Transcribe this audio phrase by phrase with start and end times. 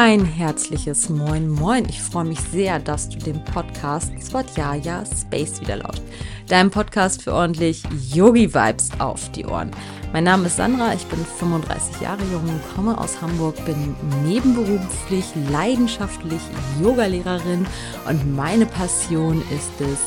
[0.00, 1.84] Ein herzliches Moin Moin.
[1.88, 6.02] Ich freue mich sehr, dass du den Podcast Swadhyaya Space wieder lauscht.
[6.46, 7.82] Dein Podcast für ordentlich
[8.14, 9.72] Yogi-Vibes auf die Ohren.
[10.12, 16.42] Mein Name ist Sandra, ich bin 35 Jahre jung, komme aus Hamburg, bin nebenberuflich, leidenschaftlich
[16.80, 17.66] Yogalehrerin
[18.08, 19.98] und meine Passion ist es,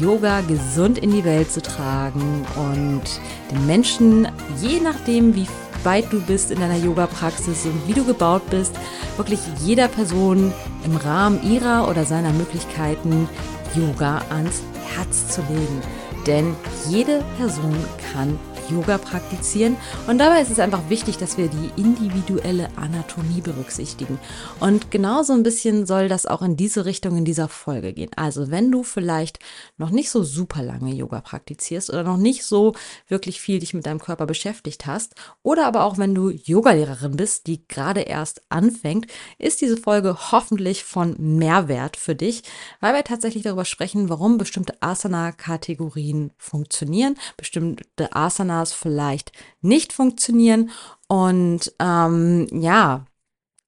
[0.00, 3.02] Yoga gesund in die Welt zu tragen und
[3.50, 4.28] den Menschen,
[4.60, 5.48] je nachdem, wie
[5.84, 8.74] weit du bist in deiner Yoga-Praxis und wie du gebaut bist,
[9.16, 10.52] wirklich jeder Person
[10.84, 13.28] im Rahmen ihrer oder seiner Möglichkeiten
[13.74, 14.62] Yoga ans
[14.94, 15.80] Herz zu legen.
[16.26, 16.56] Denn
[16.88, 17.76] jede Person
[18.12, 18.38] kann
[18.70, 19.76] Yoga praktizieren.
[20.06, 24.18] Und dabei ist es einfach wichtig, dass wir die individuelle Anatomie berücksichtigen.
[24.60, 28.10] Und genauso ein bisschen soll das auch in diese Richtung in dieser Folge gehen.
[28.16, 29.38] Also wenn du vielleicht
[29.76, 32.74] noch nicht so super lange Yoga praktizierst oder noch nicht so
[33.08, 37.46] wirklich viel dich mit deinem Körper beschäftigt hast oder aber auch wenn du Yogalehrerin bist,
[37.46, 39.06] die gerade erst anfängt,
[39.38, 42.42] ist diese Folge hoffentlich von Mehrwert für dich,
[42.80, 50.70] weil wir tatsächlich darüber sprechen, warum bestimmte Asana-Kategorien funktionieren, bestimmte Asana Asanas vielleicht nicht funktionieren.
[51.08, 53.06] Und ähm, ja,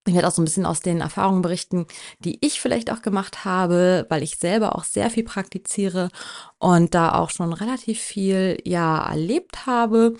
[0.07, 1.87] ich werde auch so ein bisschen aus den Erfahrungen berichten,
[2.21, 6.11] die ich vielleicht auch gemacht habe, weil ich selber auch sehr viel praktiziere
[6.59, 10.17] und da auch schon relativ viel ja erlebt habe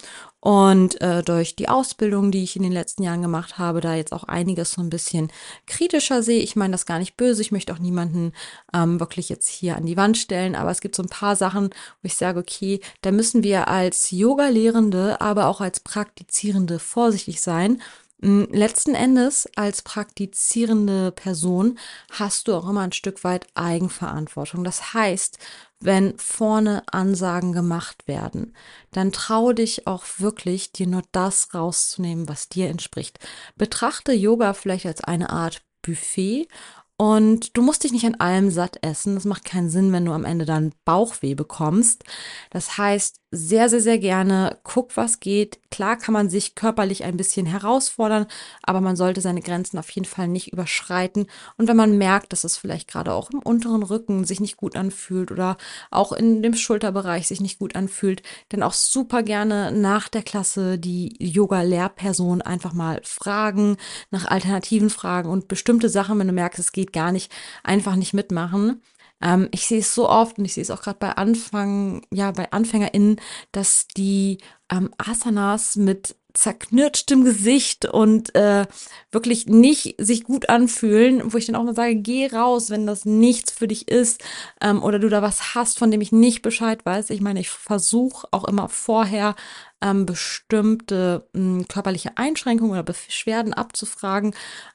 [0.47, 4.13] und äh, durch die Ausbildung, die ich in den letzten Jahren gemacht habe, da jetzt
[4.13, 5.33] auch einiges so ein bisschen
[5.67, 6.41] kritischer sehe.
[6.41, 7.43] Ich meine das gar nicht böse.
[7.43, 8.33] Ich möchte auch niemanden
[8.73, 10.55] ähm, wirklich jetzt hier an die Wand stellen.
[10.55, 14.13] Aber es gibt so ein paar Sachen, wo ich sage, okay, da müssen wir als
[14.13, 17.83] Yoga-Lehrende, aber auch als Praktizierende vorsichtig sein.
[18.23, 21.79] Hm, letzten Endes als praktizierende Person
[22.11, 24.65] hast du auch immer ein Stück weit Eigenverantwortung.
[24.65, 25.39] Das heißt,
[25.81, 28.57] wenn vorne Ansagen gemacht werden,
[28.91, 33.19] dann trau dich auch wirklich, dir nur das rauszunehmen, was dir entspricht.
[33.57, 36.49] Betrachte Yoga vielleicht als eine Art Buffet
[36.99, 39.17] und du musst dich nicht an allem satt essen.
[39.17, 42.05] Das macht keinen Sinn, wenn du am Ende dann Bauchweh bekommst.
[42.51, 45.61] Das heißt, sehr, sehr, sehr gerne guck, was geht.
[45.71, 48.27] Klar kann man sich körperlich ein bisschen herausfordern,
[48.63, 51.27] aber man sollte seine Grenzen auf jeden Fall nicht überschreiten.
[51.57, 54.75] Und wenn man merkt, dass es vielleicht gerade auch im unteren Rücken sich nicht gut
[54.75, 55.57] anfühlt oder
[55.91, 60.79] auch in dem Schulterbereich sich nicht gut anfühlt, dann auch super gerne nach der Klasse
[60.79, 63.77] die Yoga-Lehrperson einfach mal fragen,
[64.11, 67.31] nach Alternativen fragen und bestimmte Sachen, wenn du merkst, es geht gar nicht,
[67.63, 68.81] einfach nicht mitmachen.
[69.23, 72.31] Ähm, ich sehe es so oft und ich sehe es auch gerade bei Anfang, ja,
[72.33, 73.21] bei AnfängerInnen,
[73.53, 74.39] dass die
[74.71, 78.67] ähm, Asanas mit zerknirschtem Gesicht und äh,
[79.11, 83.05] wirklich nicht sich gut anfühlen, wo ich dann auch mal sage, geh raus, wenn das
[83.05, 84.23] nichts für dich ist
[84.61, 87.11] ähm, oder du da was hast, von dem ich nicht Bescheid weiß.
[87.11, 89.35] Ich meine, ich versuche auch immer vorher
[89.83, 94.35] ähm, bestimmte mh, hm, körperliche Einschränkungen oder Beschwerden abzufragen.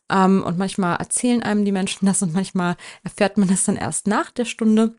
[0.10, 4.08] Ähm, und manchmal erzählen einem die Menschen das und manchmal erfährt man das dann erst
[4.08, 4.96] nach der Stunde.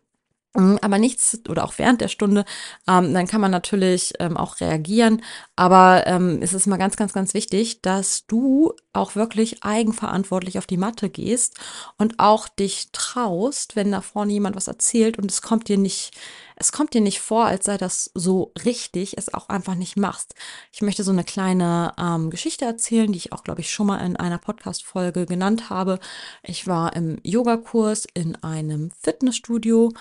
[0.55, 2.45] Mhm, aber nichts oder auch während der Stunde,
[2.87, 5.23] ähm, dann kann man natürlich ähm, auch reagieren.
[5.57, 10.67] Aber ähm, es ist mal ganz, ganz, ganz wichtig, dass du auch wirklich eigenverantwortlich auf
[10.67, 11.59] die Matte gehst
[11.97, 16.13] und auch dich traust, wenn da vorne jemand was erzählt und es kommt dir nicht,
[16.57, 20.35] es kommt dir nicht vor, als sei das so richtig, es auch einfach nicht machst.
[20.71, 24.05] Ich möchte so eine kleine ähm, Geschichte erzählen, die ich auch, glaube ich, schon mal
[24.05, 25.99] in einer Podcast-Folge genannt habe.
[26.43, 29.93] Ich war im Yogakurs in einem Fitnessstudio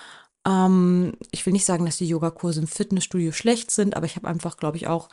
[0.46, 4.28] ähm, ich will nicht sagen, dass die Yogakurse im Fitnessstudio schlecht sind, aber ich habe
[4.28, 5.08] einfach, glaube ich, auch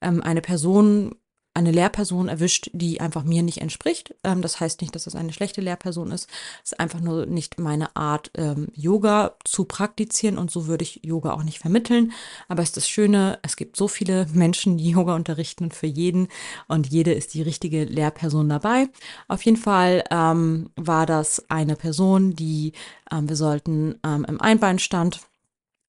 [0.00, 1.14] ähm, eine Person
[1.58, 4.14] eine Lehrperson erwischt, die einfach mir nicht entspricht.
[4.22, 6.30] Ähm, das heißt nicht, dass das eine schlechte Lehrperson ist.
[6.64, 11.00] Es ist einfach nur nicht meine Art, ähm, Yoga zu praktizieren und so würde ich
[11.04, 12.12] Yoga auch nicht vermitteln.
[12.46, 15.86] Aber es ist das Schöne, es gibt so viele Menschen, die Yoga unterrichten und für
[15.86, 16.28] jeden
[16.68, 18.88] und jede ist die richtige Lehrperson dabei.
[19.26, 22.72] Auf jeden Fall ähm, war das eine Person, die
[23.10, 25.20] ähm, wir sollten ähm, im Einbeinstand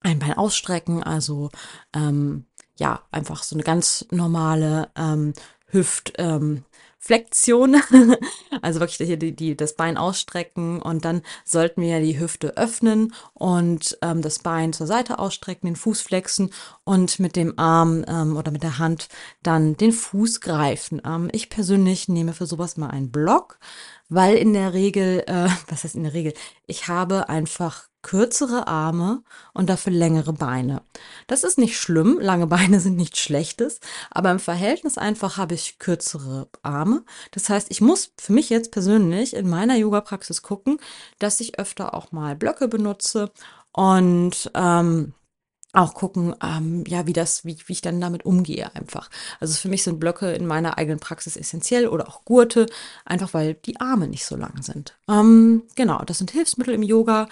[0.01, 1.49] ein Bein ausstrecken, also
[1.93, 2.45] ähm,
[2.79, 5.33] ja, einfach so eine ganz normale ähm,
[5.71, 6.63] Hüftflexion.
[7.75, 8.15] Ähm,
[8.61, 13.13] also wirklich hier die, die, das Bein ausstrecken und dann sollten wir die Hüfte öffnen
[13.33, 16.51] und ähm, das Bein zur Seite ausstrecken, den Fuß flexen
[16.83, 19.09] und mit dem Arm ähm, oder mit der Hand
[19.43, 21.01] dann den Fuß greifen.
[21.05, 23.59] Ähm, ich persönlich nehme für sowas mal einen Block,
[24.09, 26.33] weil in der Regel, äh, was heißt in der Regel,
[26.65, 29.23] ich habe einfach kürzere Arme
[29.53, 30.81] und dafür längere Beine.
[31.27, 33.79] Das ist nicht schlimm, lange Beine sind nichts Schlechtes,
[34.11, 37.03] aber im Verhältnis einfach habe ich kürzere Arme.
[37.31, 40.79] Das heißt, ich muss für mich jetzt persönlich in meiner Yoga-Praxis gucken,
[41.19, 43.31] dass ich öfter auch mal Blöcke benutze
[43.71, 45.13] und ähm,
[45.71, 49.09] auch gucken, ähm, ja, wie das, wie, wie ich dann damit umgehe einfach.
[49.39, 52.65] Also für mich sind Blöcke in meiner eigenen Praxis essentiell oder auch Gurte,
[53.05, 54.97] einfach weil die Arme nicht so lang sind.
[55.07, 57.27] Ähm, genau, das sind Hilfsmittel im Yoga.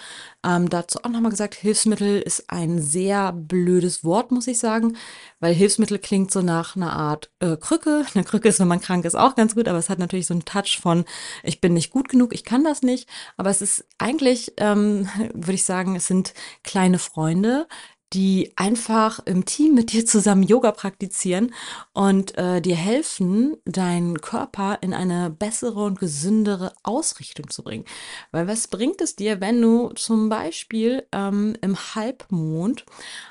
[0.46, 4.96] Ähm, dazu auch nochmal gesagt, Hilfsmittel ist ein sehr blödes Wort, muss ich sagen,
[5.40, 8.04] weil Hilfsmittel klingt so nach einer Art äh, Krücke.
[8.14, 10.34] Eine Krücke ist, wenn man krank ist, auch ganz gut, aber es hat natürlich so
[10.34, 11.04] einen Touch von,
[11.42, 13.08] ich bin nicht gut genug, ich kann das nicht.
[13.36, 17.66] Aber es ist eigentlich, ähm, würde ich sagen, es sind kleine Freunde,
[18.12, 21.54] die einfach im Team mit dir zusammen Yoga praktizieren
[21.92, 27.84] und äh, dir helfen, deinen Körper in eine bessere und gesündere Ausrichtung zu bringen.
[28.32, 32.86] Weil was bringt es dir, wenn du zum Beispiel ähm, im Halbmond,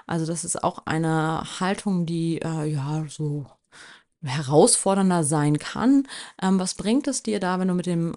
[0.05, 3.45] also das ist auch eine Haltung, die äh, ja so
[4.23, 6.07] herausfordernder sein kann.
[6.41, 8.15] Ähm, was bringt es dir da, wenn du mit dem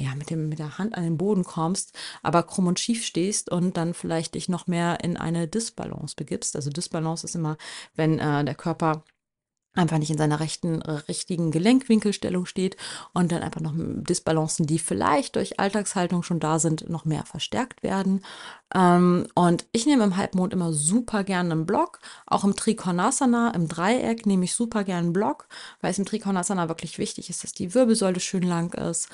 [0.00, 3.50] ja, mit dem, mit der Hand an den Boden kommst, aber krumm und schief stehst
[3.50, 6.56] und dann vielleicht dich noch mehr in eine Disbalance begibst.
[6.56, 7.56] Also Disbalance ist immer,
[7.94, 9.04] wenn äh, der Körper
[9.74, 12.76] einfach nicht in seiner rechten, richtigen Gelenkwinkelstellung steht
[13.14, 17.82] und dann einfach noch Disbalancen, die vielleicht durch Alltagshaltung schon da sind, noch mehr verstärkt
[17.84, 18.24] werden.
[18.74, 22.00] Ähm, und ich nehme im Halbmond immer super gerne einen Block.
[22.26, 25.46] Auch im Trikonasana, im Dreieck nehme ich super gerne einen Block,
[25.80, 29.08] weil es im Trikonasana wirklich wichtig ist, dass die Wirbelsäule schön lang ist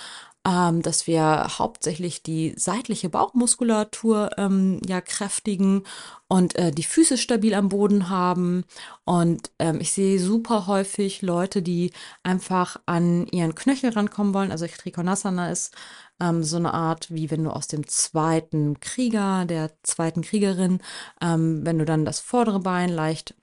[0.46, 5.82] ähm, dass wir hauptsächlich die seitliche Bauchmuskulatur ähm, ja kräftigen
[6.28, 8.64] und äh, die Füße stabil am Boden haben.
[9.04, 11.90] Und ähm, ich sehe super häufig Leute, die
[12.22, 14.52] einfach an ihren Knöchel rankommen wollen.
[14.52, 15.74] Also Trikonasana ist
[16.20, 20.80] ähm, so eine Art, wie wenn du aus dem zweiten Krieger, der zweiten Kriegerin,
[21.20, 23.34] ähm, wenn du dann das vordere Bein leicht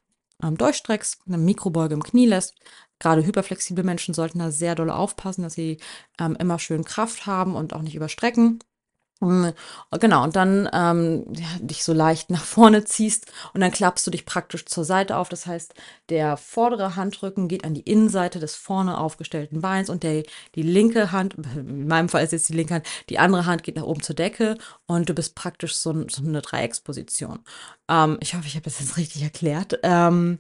[0.43, 2.55] ähm, durchstreckst, eine Mikrobeuge im Knie lässt,
[3.03, 5.77] Gerade hyperflexible Menschen sollten da sehr doll aufpassen, dass sie
[6.19, 8.59] ähm, immer schön Kraft haben und auch nicht überstrecken.
[9.19, 9.53] Hm,
[9.99, 14.11] genau, und dann ähm, ja, dich so leicht nach vorne ziehst und dann klappst du
[14.11, 15.27] dich praktisch zur Seite auf.
[15.27, 15.73] Das heißt,
[16.09, 20.23] der vordere Handrücken geht an die Innenseite des vorne aufgestellten Beins und der,
[20.55, 23.75] die linke Hand, in meinem Fall ist jetzt die linke Hand, die andere Hand geht
[23.75, 24.57] nach oben zur Decke
[24.87, 27.39] und du bist praktisch so, so eine Dreiecksposition.
[27.89, 29.79] Ähm, ich hoffe, ich habe das jetzt richtig erklärt.
[29.83, 30.39] Ähm,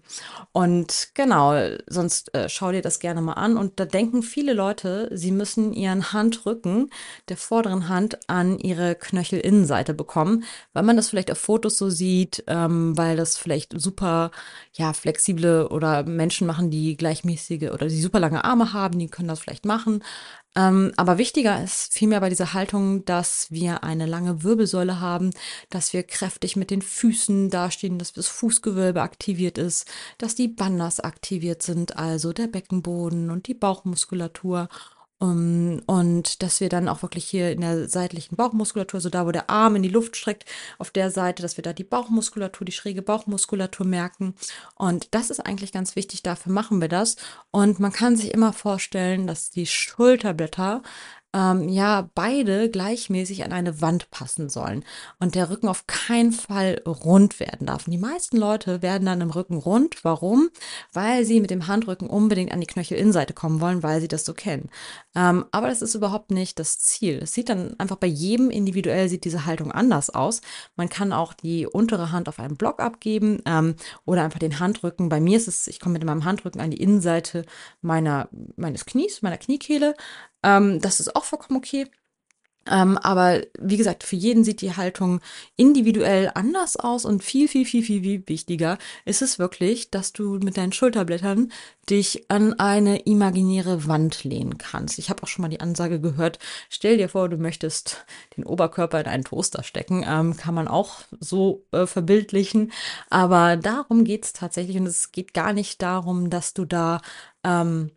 [0.53, 1.53] und genau,
[1.87, 3.57] sonst äh, schau dir das gerne mal an.
[3.57, 6.89] Und da denken viele Leute, sie müssen ihren Handrücken
[7.29, 12.43] der vorderen Hand an ihre Knöchelinnenseite bekommen, weil man das vielleicht auf Fotos so sieht,
[12.47, 14.31] ähm, weil das vielleicht super
[14.73, 19.27] ja flexible oder Menschen machen, die gleichmäßige oder die super lange Arme haben, die können
[19.27, 20.03] das vielleicht machen.
[20.55, 25.31] Ähm, aber wichtiger ist vielmehr bei dieser Haltung, dass wir eine lange Wirbelsäule haben,
[25.71, 30.99] dass wir kräftig mit den Füßen dastehen, dass das Fußgewölbe aktiviert ist, dass die Bandas
[30.99, 34.69] aktiviert sind, also der Beckenboden und die Bauchmuskulatur
[35.23, 39.25] um, ähm, und dass wir dann auch wirklich hier in der seitlichen Bauchmuskulatur, so da,
[39.25, 40.45] wo der Arm in die Luft streckt,
[40.77, 44.35] auf der Seite, dass wir da die Bauchmuskulatur, die schräge Bauchmuskulatur merken.
[44.75, 47.15] Und das ist eigentlich ganz wichtig, dafür machen wir das.
[47.51, 50.83] Und man kann sich immer vorstellen, dass die Schulterblätter
[51.33, 54.83] ähm, ja beide gleichmäßig an eine Wand passen sollen
[55.19, 57.87] und der Rücken auf keinen Fall rund werden darf.
[57.87, 60.03] Und die meisten Leute werden dann im Rücken rund.
[60.03, 60.49] Warum?
[60.91, 64.33] Weil sie mit dem Handrücken unbedingt an die Knöchelinnenseite kommen wollen, weil sie das so
[64.33, 64.69] kennen.
[65.15, 67.19] Ähm, aber das ist überhaupt nicht das Ziel.
[67.23, 70.41] Es sieht dann einfach bei jedem individuell sieht diese Haltung anders aus.
[70.75, 73.75] Man kann auch die untere Hand auf einen Block abgeben ähm,
[74.05, 75.09] oder einfach den Handrücken.
[75.09, 77.45] Bei mir ist es, ich komme mit meinem Handrücken an die Innenseite
[77.81, 79.95] meiner, meines Knies, meiner Kniekehle.
[80.43, 81.87] Ähm, das ist auch vollkommen okay.
[82.69, 85.19] Ähm, aber wie gesagt, für jeden sieht die Haltung
[85.57, 90.39] individuell anders aus und viel, viel, viel, viel, viel wichtiger ist es wirklich, dass du
[90.39, 91.51] mit deinen Schulterblättern
[91.89, 94.97] dich an eine imaginäre Wand lehnen kannst.
[94.97, 98.05] Ich habe auch schon mal die Ansage gehört, stell dir vor, du möchtest
[98.37, 100.05] den Oberkörper in einen Toaster stecken.
[100.07, 102.71] Ähm, kann man auch so äh, verbildlichen.
[103.09, 107.01] Aber darum geht es tatsächlich und es geht gar nicht darum, dass du da
[107.43, 107.91] ähm,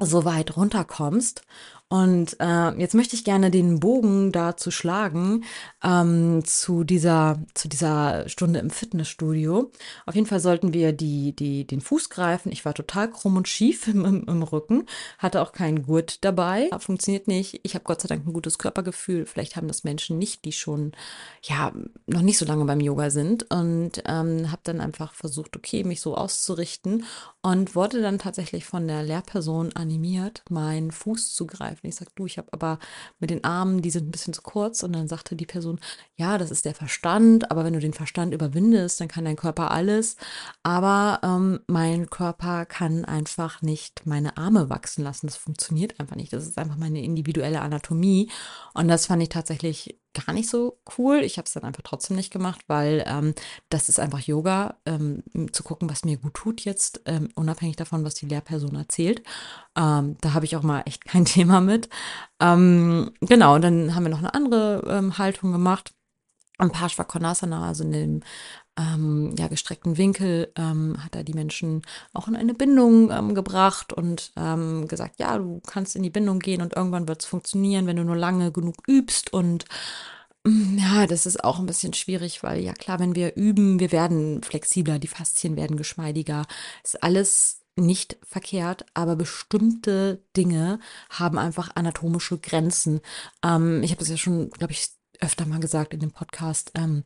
[0.00, 1.42] so weit runterkommst
[1.90, 5.44] und äh, jetzt möchte ich gerne den Bogen dazu schlagen,
[5.82, 9.70] ähm, zu, dieser, zu dieser Stunde im Fitnessstudio.
[10.04, 12.52] Auf jeden Fall sollten wir die, die, den Fuß greifen.
[12.52, 14.84] Ich war total krumm und schief im, im, im Rücken,
[15.16, 16.68] hatte auch keinen Gurt dabei.
[16.78, 17.60] Funktioniert nicht.
[17.62, 19.24] Ich habe Gott sei Dank ein gutes Körpergefühl.
[19.24, 20.92] Vielleicht haben das Menschen nicht, die schon
[21.42, 21.72] ja
[22.06, 23.50] noch nicht so lange beim Yoga sind.
[23.50, 27.04] Und ähm, habe dann einfach versucht, okay, mich so auszurichten
[27.40, 31.88] und wurde dann tatsächlich von der Lehrperson animiert, meinen Fuß zu greifen greifen.
[31.88, 32.78] Ich sage, du, ich habe aber
[33.18, 34.82] mit den Armen, die sind ein bisschen zu kurz.
[34.82, 35.80] Und dann sagte die Person,
[36.16, 39.70] ja, das ist der Verstand, aber wenn du den Verstand überwindest, dann kann dein Körper
[39.70, 40.16] alles.
[40.62, 45.26] Aber ähm, mein Körper kann einfach nicht meine Arme wachsen lassen.
[45.26, 46.32] Das funktioniert einfach nicht.
[46.32, 48.30] Das ist einfach meine individuelle Anatomie.
[48.74, 51.18] Und das fand ich tatsächlich gar nicht so cool.
[51.18, 53.34] Ich habe es dann einfach trotzdem nicht gemacht, weil ähm,
[53.68, 55.22] das ist einfach Yoga, ähm,
[55.52, 59.22] zu gucken, was mir gut tut jetzt, ähm, unabhängig davon, was die Lehrperson erzählt.
[59.76, 61.88] Ähm, da habe ich auch mal echt kein Thema mit.
[62.40, 65.94] Ähm, genau, und dann haben wir noch eine andere ähm, Haltung gemacht.
[66.58, 68.22] Ein Parshvakonasana, also in dem
[68.78, 71.82] ähm, ja, gestreckten Winkel, ähm, hat er die Menschen
[72.14, 76.38] auch in eine Bindung ähm, gebracht und ähm, gesagt, ja, du kannst in die Bindung
[76.38, 79.64] gehen und irgendwann wird es funktionieren, wenn du nur lange genug übst und
[80.44, 83.92] mm, ja, das ist auch ein bisschen schwierig, weil ja klar, wenn wir üben, wir
[83.92, 86.46] werden flexibler, die Faszien werden geschmeidiger,
[86.84, 90.80] ist alles nicht verkehrt, aber bestimmte Dinge
[91.10, 93.00] haben einfach anatomische Grenzen.
[93.44, 94.88] Ähm, ich habe das ja schon, glaube ich,
[95.20, 97.04] öfter mal gesagt in dem Podcast, ähm,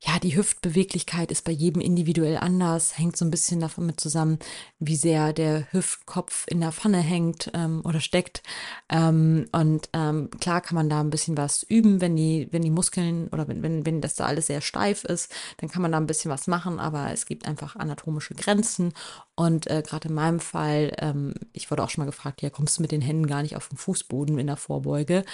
[0.00, 4.38] ja, die Hüftbeweglichkeit ist bei jedem individuell anders, hängt so ein bisschen damit zusammen,
[4.78, 8.42] wie sehr der Hüftkopf in der Pfanne hängt ähm, oder steckt.
[8.90, 12.70] Ähm, und ähm, klar kann man da ein bisschen was üben, wenn die, wenn die
[12.70, 15.98] Muskeln oder wenn, wenn, wenn das da alles sehr steif ist, dann kann man da
[15.98, 18.92] ein bisschen was machen, aber es gibt einfach anatomische Grenzen.
[19.36, 22.78] Und äh, gerade in meinem Fall, ähm, ich wurde auch schon mal gefragt, ja, kommst
[22.78, 25.24] du mit den Händen gar nicht auf den Fußboden in der Vorbeuge?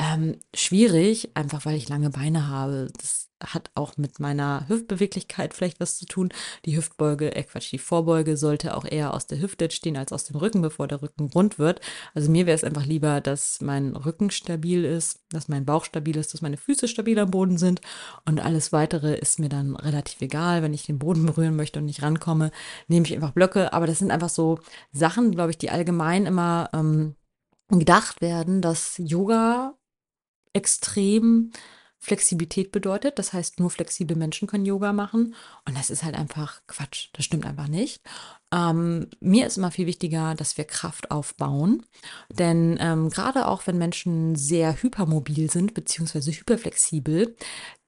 [0.00, 2.88] Ähm, schwierig, einfach weil ich lange Beine habe.
[2.98, 6.30] Das hat auch mit meiner Hüftbeweglichkeit vielleicht was zu tun.
[6.64, 10.24] Die Hüftbeuge, äh Quatsch, die Vorbeuge sollte auch eher aus der Hüfte stehen als aus
[10.24, 11.82] dem Rücken, bevor der Rücken rund wird.
[12.14, 16.16] Also mir wäre es einfach lieber, dass mein Rücken stabil ist, dass mein Bauch stabil
[16.16, 17.82] ist, dass meine Füße stabil am Boden sind
[18.24, 20.62] und alles weitere ist mir dann relativ egal.
[20.62, 22.52] Wenn ich den Boden berühren möchte und nicht rankomme,
[22.88, 23.74] nehme ich einfach Blöcke.
[23.74, 24.60] Aber das sind einfach so
[24.92, 27.16] Sachen, glaube ich, die allgemein immer ähm,
[27.68, 29.74] gedacht werden, dass Yoga
[30.52, 31.52] extrem
[32.02, 33.18] Flexibilität bedeutet.
[33.18, 35.34] Das heißt, nur flexible Menschen können Yoga machen.
[35.66, 37.10] Und das ist halt einfach Quatsch.
[37.12, 38.00] Das stimmt einfach nicht.
[38.52, 41.84] Ähm, mir ist immer viel wichtiger, dass wir Kraft aufbauen.
[42.30, 47.36] Denn ähm, gerade auch wenn Menschen sehr hypermobil sind, beziehungsweise hyperflexibel,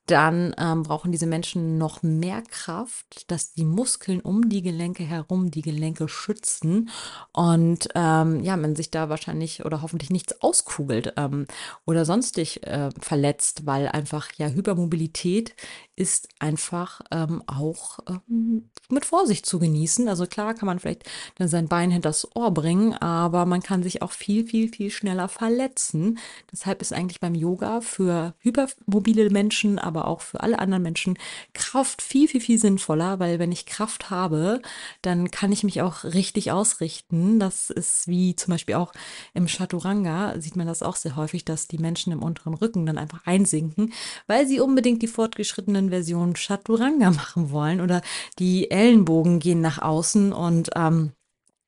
[0.06, 5.50] dann ähm, brauchen diese Menschen noch mehr Kraft, dass die Muskeln um die Gelenke herum
[5.50, 6.90] die Gelenke schützen
[7.32, 11.47] und ähm, ja, man sich da wahrscheinlich oder hoffentlich nichts auskugelt ähm,
[11.87, 15.54] oder sonstig äh, verletzt, weil einfach ja Hypermobilität
[15.94, 20.09] ist einfach ähm, auch ähm, mit Vorsicht zu genießen.
[20.09, 21.04] Also klar kann man vielleicht
[21.37, 25.28] dann sein Bein hinters Ohr bringen, aber man kann sich auch viel, viel, viel schneller
[25.28, 26.18] verletzen.
[26.50, 31.18] Deshalb ist eigentlich beim Yoga für hypermobile Menschen, aber auch für alle anderen Menschen
[31.52, 34.62] Kraft viel, viel, viel sinnvoller, weil wenn ich Kraft habe,
[35.02, 37.38] dann kann ich mich auch richtig ausrichten.
[37.38, 38.92] Das ist wie zum Beispiel auch
[39.34, 42.96] im Chaturanga, sieht man das auch sehr häufig, dass die Menschen im unteren Rücken dann
[42.96, 43.92] einfach einsinken,
[44.26, 48.02] weil sie unbedingt die fortgeschrittenen eigenen Version Chaturanga machen wollen oder
[48.38, 51.12] die Ellenbogen gehen nach außen und ähm,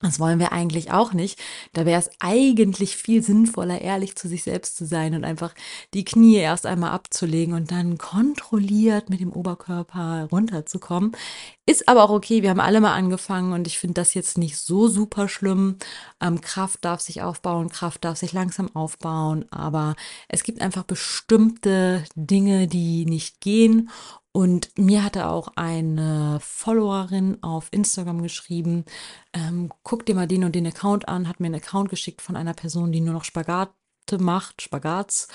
[0.04, 1.40] das wollen wir eigentlich auch nicht.
[1.72, 5.54] Da wäre es eigentlich viel sinnvoller, ehrlich zu sich selbst zu sein und einfach
[5.94, 11.12] die Knie erst einmal abzulegen und dann kontrolliert mit dem Oberkörper runterzukommen.
[11.64, 14.58] Ist aber auch okay, wir haben alle mal angefangen und ich finde das jetzt nicht
[14.58, 15.78] so super schlimm.
[16.20, 19.94] Ähm, Kraft darf sich aufbauen, Kraft darf sich langsam aufbauen, aber
[20.28, 23.88] es gibt einfach bestimmte Dinge, die nicht gehen
[24.36, 28.84] und mir hatte auch eine Followerin auf Instagram geschrieben,
[29.32, 32.34] ähm, guck dir mal den und den Account an, hat mir einen Account geschickt von
[32.34, 33.72] einer Person, die nur noch Spagate
[34.18, 35.28] macht, Spagats.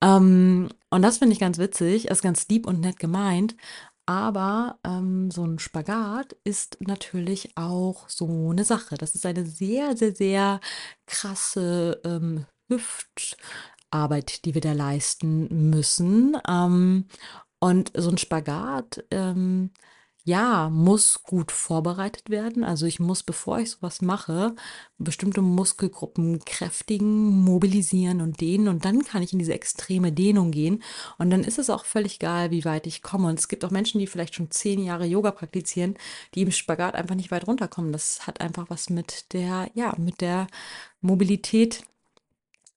[0.00, 3.56] Ähm, und das finde ich ganz witzig, ist ganz lieb und nett gemeint.
[4.06, 8.96] Aber ähm, so ein Spagat ist natürlich auch so eine Sache.
[8.96, 10.60] Das ist eine sehr, sehr, sehr
[11.06, 16.36] krasse ähm, Hüftarbeit, die wir da leisten müssen.
[17.66, 19.70] Und so ein Spagat, ähm,
[20.22, 22.62] ja, muss gut vorbereitet werden.
[22.62, 24.54] Also ich muss, bevor ich sowas mache,
[24.98, 28.68] bestimmte Muskelgruppen kräftigen, mobilisieren und dehnen.
[28.68, 30.80] Und dann kann ich in diese extreme Dehnung gehen.
[31.18, 33.26] Und dann ist es auch völlig egal, wie weit ich komme.
[33.26, 35.96] Und es gibt auch Menschen, die vielleicht schon zehn Jahre Yoga praktizieren,
[36.36, 37.90] die im Spagat einfach nicht weit runterkommen.
[37.90, 40.46] Das hat einfach was mit der, ja, mit der
[41.00, 41.82] Mobilität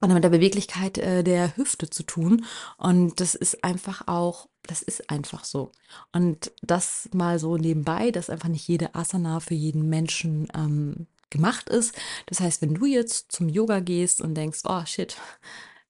[0.01, 2.45] und mit der Beweglichkeit äh, der Hüfte zu tun.
[2.77, 5.71] Und das ist einfach auch, das ist einfach so.
[6.11, 11.69] Und das mal so nebenbei, dass einfach nicht jede Asana für jeden Menschen ähm, gemacht
[11.69, 11.95] ist.
[12.25, 15.17] Das heißt, wenn du jetzt zum Yoga gehst und denkst, oh shit,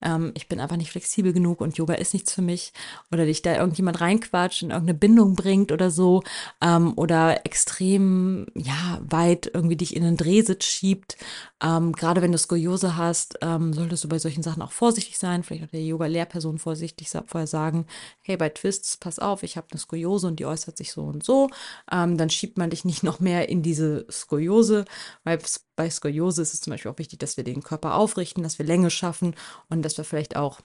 [0.01, 2.73] ähm, ich bin einfach nicht flexibel genug und Yoga ist nichts für mich
[3.11, 6.23] oder dich da irgendjemand reinquatscht und irgendeine Bindung bringt oder so
[6.61, 11.17] ähm, oder extrem ja weit irgendwie dich in einen Drehsitz schiebt.
[11.61, 15.43] Ähm, gerade wenn du Skoliose hast, ähm, solltest du bei solchen Sachen auch vorsichtig sein.
[15.43, 17.85] Vielleicht auch der Yoga-Lehrperson vorsichtig vorher sagen,
[18.21, 21.23] hey, bei Twists, pass auf, ich habe eine Skoliose und die äußert sich so und
[21.23, 21.49] so.
[21.91, 24.85] Ähm, dann schiebt man dich nicht noch mehr in diese Skoliose,
[25.23, 25.39] weil
[25.79, 28.65] bei Skoliose ist es zum Beispiel auch wichtig, dass wir den Körper aufrichten, dass wir
[28.65, 29.33] Länge schaffen
[29.69, 30.59] und dass wir vielleicht auch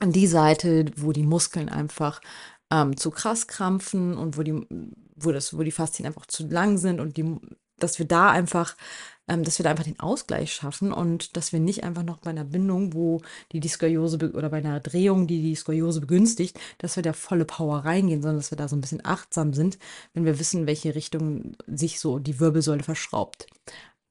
[0.00, 2.20] an die Seite, wo die Muskeln einfach
[2.72, 4.66] ähm, zu krass krampfen und wo die,
[5.14, 7.36] wo das, wo die Faszien einfach zu lang sind und die,
[7.78, 8.76] dass wir da einfach,
[9.28, 12.30] ähm, dass wir da einfach den Ausgleich schaffen und dass wir nicht einfach noch bei
[12.30, 13.20] einer Bindung, wo
[13.52, 17.44] die die Skoliose oder bei einer Drehung, die die Skoliose begünstigt, dass wir da volle
[17.44, 19.78] Power reingehen, sondern dass wir da so ein bisschen achtsam sind,
[20.14, 23.46] wenn wir wissen, welche Richtung sich so die Wirbelsäule verschraubt.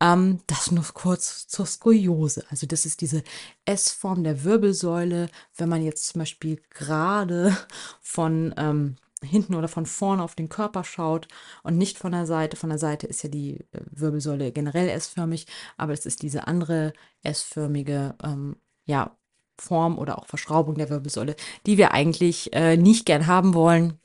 [0.01, 2.43] Ähm, das nur kurz zur Skoliose.
[2.50, 3.24] Also das ist diese
[3.65, 5.29] S-Form der Wirbelsäule.
[5.55, 7.55] Wenn man jetzt zum Beispiel gerade
[8.01, 11.27] von ähm, hinten oder von vorne auf den Körper schaut
[11.63, 12.58] und nicht von der Seite.
[12.58, 15.46] Von der Seite ist ja die äh, Wirbelsäule generell S-förmig,
[15.77, 18.55] aber es ist diese andere S-förmige ähm,
[18.86, 19.15] ja,
[19.60, 21.36] Form oder auch Verschraubung der Wirbelsäule,
[21.67, 24.00] die wir eigentlich äh, nicht gern haben wollen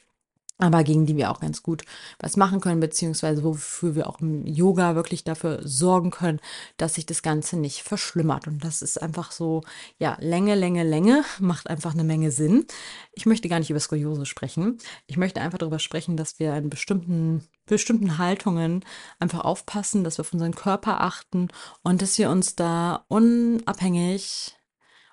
[0.58, 1.84] aber gegen die wir auch ganz gut
[2.18, 6.40] was machen können, beziehungsweise wofür wir auch im Yoga wirklich dafür sorgen können,
[6.78, 8.46] dass sich das Ganze nicht verschlimmert.
[8.46, 9.62] Und das ist einfach so,
[9.98, 12.66] ja, Länge, Länge, Länge macht einfach eine Menge Sinn.
[13.12, 14.78] Ich möchte gar nicht über Skoliose sprechen.
[15.06, 18.84] Ich möchte einfach darüber sprechen, dass wir in bestimmten, bestimmten Haltungen
[19.18, 21.48] einfach aufpassen, dass wir auf unseren Körper achten
[21.82, 24.56] und dass wir uns da unabhängig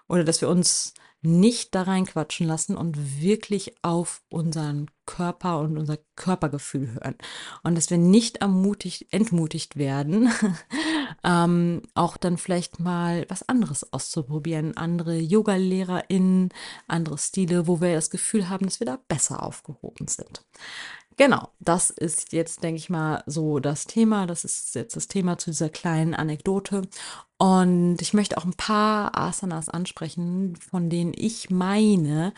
[0.08, 0.94] oder dass wir uns
[1.24, 7.16] nicht da reinquatschen lassen und wirklich auf unseren Körper und unser Körpergefühl hören.
[7.64, 10.30] Und dass wir nicht ermutigt, entmutigt werden,
[11.24, 16.50] ähm, auch dann vielleicht mal was anderes auszuprobieren, andere Yoga-LehrerInnen,
[16.88, 20.46] andere Stile, wo wir das Gefühl haben, dass wir da besser aufgehoben sind.
[21.18, 24.26] Genau, das ist jetzt, denke ich mal, so das Thema.
[24.26, 26.82] Das ist jetzt das Thema zu dieser kleinen Anekdote.
[27.38, 32.34] Und ich möchte auch ein paar Asanas ansprechen, von denen ich meine,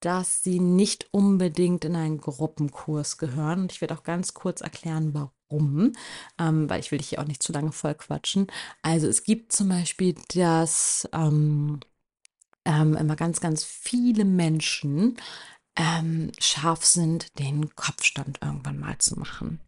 [0.00, 3.62] dass sie nicht unbedingt in einen Gruppenkurs gehören.
[3.62, 5.92] Und ich werde auch ganz kurz erklären, warum,
[6.38, 8.46] ähm, weil ich will dich hier auch nicht zu lange voll quatschen.
[8.82, 11.80] Also es gibt zum Beispiel das ähm,
[12.64, 15.16] ähm, immer ganz, ganz viele Menschen
[15.80, 19.60] ähm, scharf sind, den Kopfstand irgendwann mal zu machen.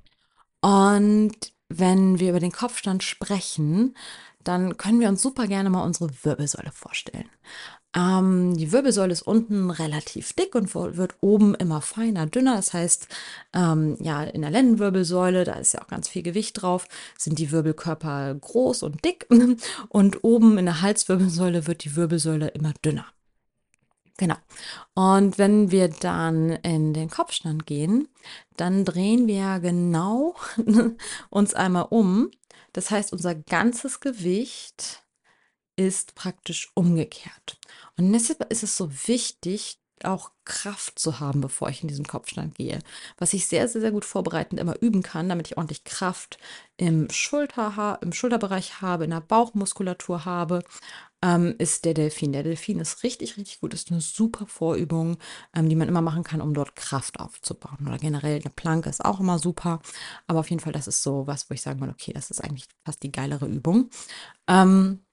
[0.61, 1.33] Und
[1.69, 3.97] wenn wir über den Kopfstand sprechen,
[4.45, 7.30] dann können wir uns super gerne mal unsere Wirbelsäule vorstellen.
[7.97, 12.56] Ähm, die Wirbelsäule ist unten relativ dick und wird oben immer feiner, dünner.
[12.56, 13.08] Das heißt,
[13.54, 17.50] ähm, ja, in der Lendenwirbelsäule, da ist ja auch ganz viel Gewicht drauf, sind die
[17.52, 19.26] Wirbelkörper groß und dick.
[19.89, 23.06] Und oben in der Halswirbelsäule wird die Wirbelsäule immer dünner.
[24.23, 24.37] Genau.
[24.95, 28.06] Und wenn wir dann in den Kopfstand gehen,
[28.56, 30.37] dann drehen wir genau
[31.30, 32.30] uns einmal um.
[32.73, 35.02] Das heißt, unser ganzes Gewicht
[35.75, 37.58] ist praktisch umgekehrt.
[37.99, 42.54] Und deshalb ist es so wichtig, auch Kraft zu haben, bevor ich in diesen Kopfstand
[42.56, 42.80] gehe.
[43.19, 46.38] Was ich sehr, sehr, sehr gut vorbereitend immer üben kann, damit ich ordentlich Kraft
[46.76, 50.65] im, Schulter, im Schulterbereich habe, in der Bauchmuskulatur habe,
[51.23, 52.32] ähm, ist der Delfin.
[52.32, 53.75] Der Delfin ist richtig, richtig gut.
[53.75, 55.19] Ist eine super Vorübung,
[55.54, 57.86] ähm, die man immer machen kann, um dort Kraft aufzubauen.
[57.86, 59.80] Oder generell eine Planke ist auch immer super.
[60.26, 62.43] Aber auf jeden Fall, das ist so was, wo ich sagen würde, okay, das ist
[62.43, 63.91] eigentlich fast die geilere Übung.
[64.49, 65.04] Ähm,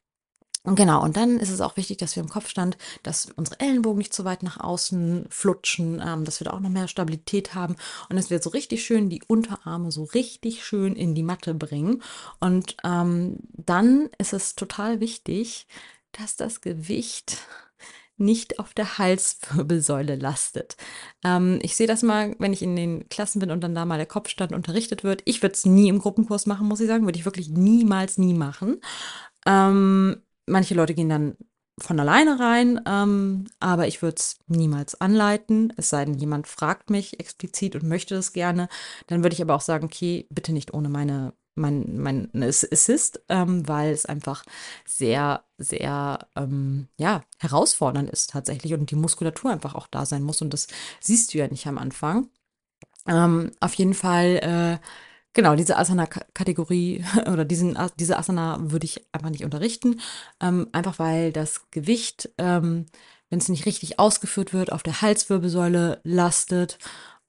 [0.70, 3.98] und genau, und dann ist es auch wichtig, dass wir im Kopfstand, dass unsere Ellenbogen
[3.98, 7.76] nicht zu weit nach außen flutschen, ähm, dass wir da auch noch mehr Stabilität haben
[8.08, 12.04] und dass wir so richtig schön die Unterarme so richtig schön in die Matte bringen.
[12.40, 15.66] Und ähm, dann ist es total wichtig,
[16.12, 17.40] dass das Gewicht
[18.18, 20.78] nicht auf der Halswirbelsäule lastet.
[21.24, 23.98] Ähm, ich sehe das mal, wenn ich in den Klassen bin und dann da mal
[23.98, 25.24] der Kopfstand unterrichtet wird.
[25.26, 27.06] Ich würde es nie im Gruppenkurs machen, muss ich sagen.
[27.06, 28.82] Würde ich wirklich niemals, nie machen.
[29.48, 31.38] Ähm, manche Leute gehen dann
[31.80, 36.90] von alleine rein, ähm, aber ich würde es niemals anleiten, es sei denn, jemand fragt
[36.90, 38.68] mich explizit und möchte das gerne.
[39.08, 43.68] Dann würde ich aber auch sagen, okay, bitte nicht ohne meine mein, mein Assist, ähm,
[43.68, 44.44] weil es einfach
[44.86, 50.42] sehr, sehr ähm, ja, herausfordernd ist tatsächlich und die Muskulatur einfach auch da sein muss.
[50.42, 50.68] Und das
[51.00, 52.30] siehst du ja nicht am Anfang.
[53.08, 54.86] Ähm, auf jeden Fall, äh,
[55.34, 60.00] genau, diese Asana-Kategorie oder diesen, diese Asana würde ich einfach nicht unterrichten.
[60.42, 62.86] Ähm, einfach weil das Gewicht, ähm,
[63.30, 66.80] wenn es nicht richtig ausgeführt wird, auf der Halswirbelsäule lastet.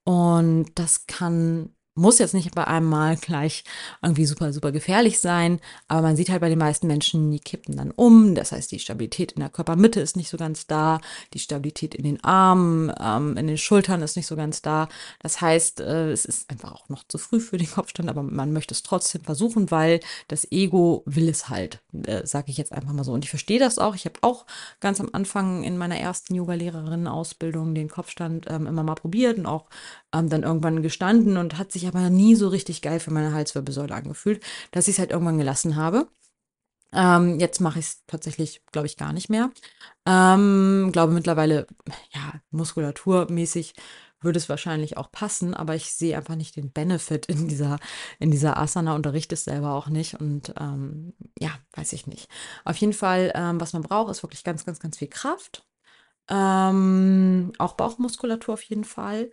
[0.04, 3.64] Und das kann muss jetzt nicht bei einem Mal gleich
[4.02, 7.76] irgendwie super, super gefährlich sein, aber man sieht halt bei den meisten Menschen, die kippen
[7.76, 8.34] dann um.
[8.34, 11.00] Das heißt, die Stabilität in der Körpermitte ist nicht so ganz da,
[11.34, 14.88] die Stabilität in den Armen, ähm, in den Schultern ist nicht so ganz da.
[15.20, 18.52] Das heißt, äh, es ist einfach auch noch zu früh für den Kopfstand, aber man
[18.52, 22.92] möchte es trotzdem versuchen, weil das Ego will es halt, äh, sage ich jetzt einfach
[22.92, 23.12] mal so.
[23.12, 23.94] Und ich verstehe das auch.
[23.94, 24.46] Ich habe auch
[24.80, 29.66] ganz am Anfang in meiner ersten Yoga-Lehrerinnen-Ausbildung den Kopfstand ähm, immer mal probiert und auch
[30.14, 33.94] ähm, dann irgendwann gestanden und hat sich aber nie so richtig geil für meine Halswirbelsäule
[33.94, 36.08] angefühlt, dass ich es halt irgendwann gelassen habe.
[36.92, 39.50] Ähm, jetzt mache ich es tatsächlich, glaube ich, gar nicht mehr.
[40.06, 41.66] Ähm, glaube mittlerweile,
[42.14, 43.74] ja, muskulaturmäßig
[44.20, 47.78] würde es wahrscheinlich auch passen, aber ich sehe einfach nicht den Benefit in dieser,
[48.18, 52.28] in dieser Asana, unterrichte es selber auch nicht und ähm, ja, weiß ich nicht.
[52.64, 55.64] Auf jeden Fall, ähm, was man braucht, ist wirklich ganz, ganz, ganz viel Kraft.
[56.28, 59.30] Ähm, auch Bauchmuskulatur auf jeden Fall.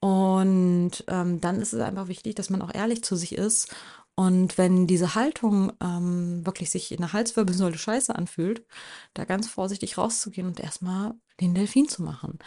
[0.00, 3.74] Und ähm, dann ist es einfach wichtig, dass man auch ehrlich zu sich ist
[4.20, 8.66] und wenn diese Haltung ähm, wirklich sich in der Halswirbelsäule scheiße anfühlt,
[9.14, 12.38] da ganz vorsichtig rauszugehen und erstmal den Delfin zu machen.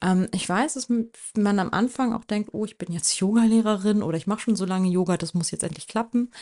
[0.00, 0.88] Ähm, ich weiß, dass
[1.36, 4.64] man am Anfang auch denkt, oh, ich bin jetzt Yogalehrerin oder ich mache schon so
[4.64, 6.32] lange Yoga, das muss jetzt endlich klappen.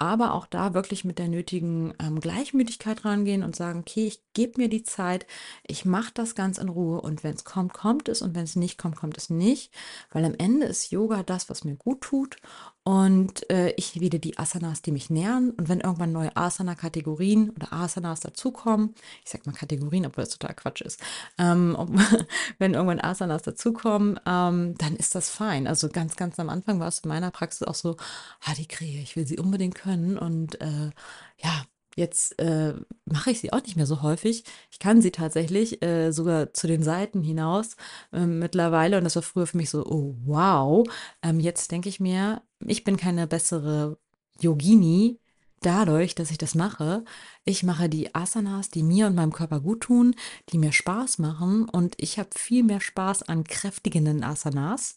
[0.00, 4.58] Aber auch da wirklich mit der nötigen ähm, Gleichmütigkeit rangehen und sagen, okay, ich gebe
[4.58, 5.26] mir die Zeit,
[5.66, 8.56] ich mache das ganz in Ruhe und wenn es kommt, kommt es und wenn es
[8.56, 9.70] nicht kommt, kommt es nicht.
[10.10, 12.38] Weil am Ende ist Yoga das, was mir gut tut
[12.82, 15.50] und äh, ich wieder die Asanas, die mich nähern.
[15.50, 20.54] Und wenn irgendwann neue Asana-Kategorien oder Asanas dazukommen, ich sag mal Kategorien, obwohl das total
[20.54, 20.98] Quatsch ist,
[21.36, 21.90] ähm, ob,
[22.58, 25.66] wenn irgendwann Asanas dazukommen, ähm, dann ist das fein.
[25.66, 27.96] Also ganz, ganz am Anfang war es in meiner Praxis auch so,
[28.44, 30.18] ah, die Krähe, ich will sie unbedingt können.
[30.18, 30.90] Und äh,
[31.38, 31.64] ja,
[31.96, 32.74] Jetzt äh,
[33.04, 34.44] mache ich sie auch nicht mehr so häufig.
[34.70, 37.76] Ich kann sie tatsächlich äh, sogar zu den Seiten hinaus
[38.12, 38.96] äh, mittlerweile.
[38.96, 40.86] Und das war früher für mich so, oh wow.
[41.22, 43.98] Ähm, jetzt denke ich mir, ich bin keine bessere
[44.40, 45.18] Yogini
[45.60, 47.04] dadurch, dass ich das mache.
[47.44, 50.14] Ich mache die Asanas, die mir und meinem Körper gut tun,
[50.50, 51.68] die mir Spaß machen.
[51.68, 54.96] Und ich habe viel mehr Spaß an kräftigenden Asanas.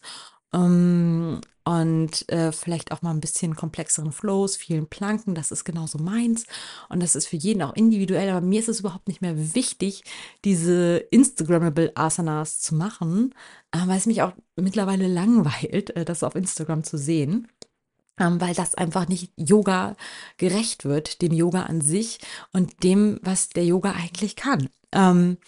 [0.54, 5.98] Ähm, und äh, vielleicht auch mal ein bisschen komplexeren Flows, vielen Planken, das ist genauso
[5.98, 6.44] meins.
[6.90, 10.04] Und das ist für jeden auch individuell, aber mir ist es überhaupt nicht mehr wichtig,
[10.44, 13.34] diese Instagrammable Asanas zu machen,
[13.72, 17.48] äh, weil es mich auch mittlerweile langweilt, äh, das auf Instagram zu sehen.
[18.20, 19.96] Ähm, weil das einfach nicht Yoga
[20.36, 22.20] gerecht wird, dem Yoga an sich
[22.52, 24.68] und dem, was der Yoga eigentlich kann.
[24.92, 25.38] Ähm,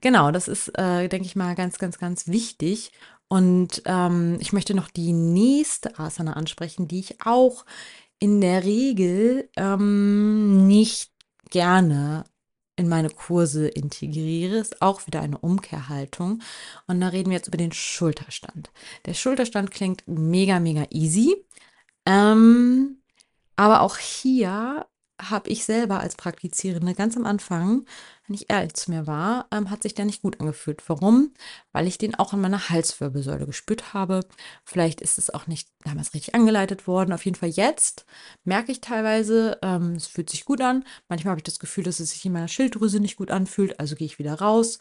[0.00, 2.92] genau, das ist, äh, denke ich mal, ganz, ganz, ganz wichtig.
[3.28, 7.64] Und ähm, ich möchte noch die nächste Asana ansprechen, die ich auch
[8.18, 11.10] in der Regel ähm, nicht
[11.50, 12.24] gerne
[12.76, 16.42] in meine Kurse integriere, ist auch wieder eine Umkehrhaltung.
[16.86, 18.70] Und da reden wir jetzt über den Schulterstand.
[19.06, 21.34] Der Schulterstand klingt mega, mega easy.
[22.04, 23.02] Ähm,
[23.56, 24.86] aber auch hier
[25.20, 27.86] habe ich selber als Praktizierende ganz am Anfang
[28.26, 30.82] wenn ich ehrlich zu mir war, ähm, hat sich der nicht gut angefühlt.
[30.88, 31.32] Warum?
[31.72, 34.20] Weil ich den auch in meiner Halswirbelsäule gespürt habe.
[34.64, 37.12] Vielleicht ist es auch nicht damals richtig angeleitet worden.
[37.12, 38.04] Auf jeden Fall jetzt
[38.44, 40.84] merke ich teilweise, ähm, es fühlt sich gut an.
[41.08, 43.78] Manchmal habe ich das Gefühl, dass es sich in meiner Schilddrüse nicht gut anfühlt.
[43.78, 44.78] Also gehe ich wieder raus.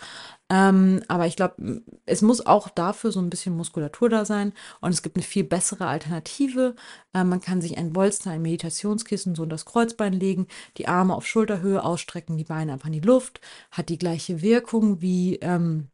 [0.51, 4.53] Ähm, aber ich glaube, es muss auch dafür so ein bisschen Muskulatur da sein.
[4.81, 6.75] Und es gibt eine viel bessere Alternative.
[7.13, 11.15] Ähm, man kann sich ein Bolster, ein Meditationskissen so in das Kreuzbein legen, die Arme
[11.15, 15.89] auf Schulterhöhe ausstrecken, die Beine einfach in die Luft hat die gleiche Wirkung wie ähm,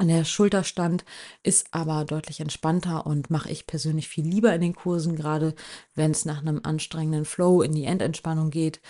[0.00, 1.04] der Schulterstand,
[1.42, 5.54] ist aber deutlich entspannter und mache ich persönlich viel lieber in den Kursen, gerade
[5.94, 8.80] wenn es nach einem anstrengenden Flow in die Endentspannung geht.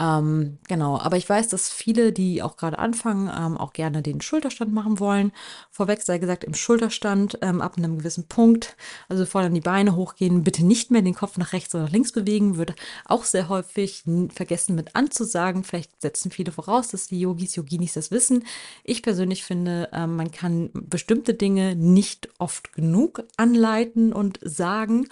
[0.00, 4.22] Ähm, genau, aber ich weiß, dass viele, die auch gerade anfangen, ähm, auch gerne den
[4.22, 5.30] Schulterstand machen wollen.
[5.70, 8.76] Vorweg sei gesagt, im Schulterstand ähm, ab einem gewissen Punkt,
[9.10, 11.92] also bevor dann die Beine hochgehen, bitte nicht mehr den Kopf nach rechts oder nach
[11.92, 15.64] links bewegen, wird auch sehr häufig vergessen mit anzusagen.
[15.64, 18.44] Vielleicht setzen viele voraus, dass die Yogis, Yoginis das wissen.
[18.84, 25.08] Ich persönlich finde, ähm, man kann bestimmte Dinge nicht oft genug anleiten und sagen.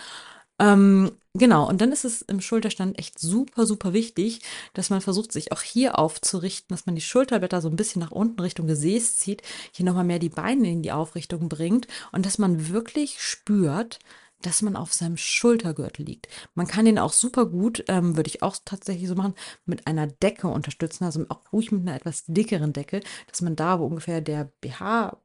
[0.58, 4.40] Ähm, genau, und dann ist es im Schulterstand echt super, super wichtig,
[4.74, 8.10] dass man versucht, sich auch hier aufzurichten, dass man die Schulterblätter so ein bisschen nach
[8.10, 9.42] unten Richtung Gesäß zieht,
[9.72, 13.98] hier nochmal mehr die Beine in die Aufrichtung bringt und dass man wirklich spürt,
[14.42, 16.28] dass man auf seinem Schultergürtel liegt.
[16.54, 19.34] Man kann den auch super gut, ähm, würde ich auch tatsächlich so machen,
[19.66, 23.80] mit einer Decke unterstützen, also auch ruhig mit einer etwas dickeren Decke, dass man da,
[23.80, 25.16] wo ungefähr der BH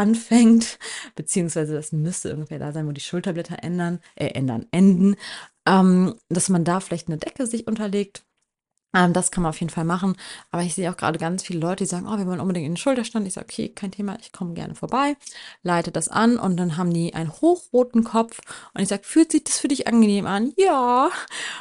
[0.00, 0.78] anfängt,
[1.14, 5.16] beziehungsweise das müsste ungefähr da sein, wo die Schulterblätter ändern, äh, ändern, enden,
[5.66, 8.24] ähm, dass man da vielleicht eine Decke sich unterlegt
[8.94, 10.16] ähm, das kann man auf jeden Fall machen.
[10.50, 12.72] Aber ich sehe auch gerade ganz viele Leute, die sagen, oh, wir wollen unbedingt in
[12.72, 13.26] den Schulterstand.
[13.26, 15.16] Ich sage, okay, kein Thema, ich komme gerne vorbei,
[15.62, 18.40] leite das an und dann haben die einen hochroten Kopf
[18.74, 20.52] und ich sage, fühlt sich das für dich angenehm an?
[20.56, 21.10] Ja.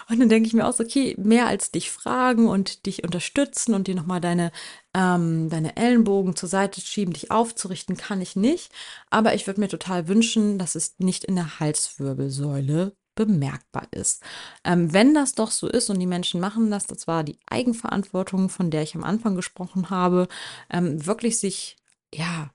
[0.10, 3.74] Und dann denke ich mir auch so, okay, mehr als dich fragen und dich unterstützen
[3.74, 4.52] und dir nochmal deine,
[4.96, 8.72] ähm, deine Ellenbogen zur Seite schieben, dich aufzurichten, kann ich nicht.
[9.10, 12.94] Aber ich würde mir total wünschen, dass es nicht in der Halswirbelsäule
[13.26, 14.24] bemerkbar ist.
[14.64, 18.50] Ähm, wenn das doch so ist und die Menschen machen das, das war die Eigenverantwortung,
[18.50, 20.28] von der ich am Anfang gesprochen habe,
[20.72, 21.78] ähm, wirklich sich,
[22.14, 22.52] ja,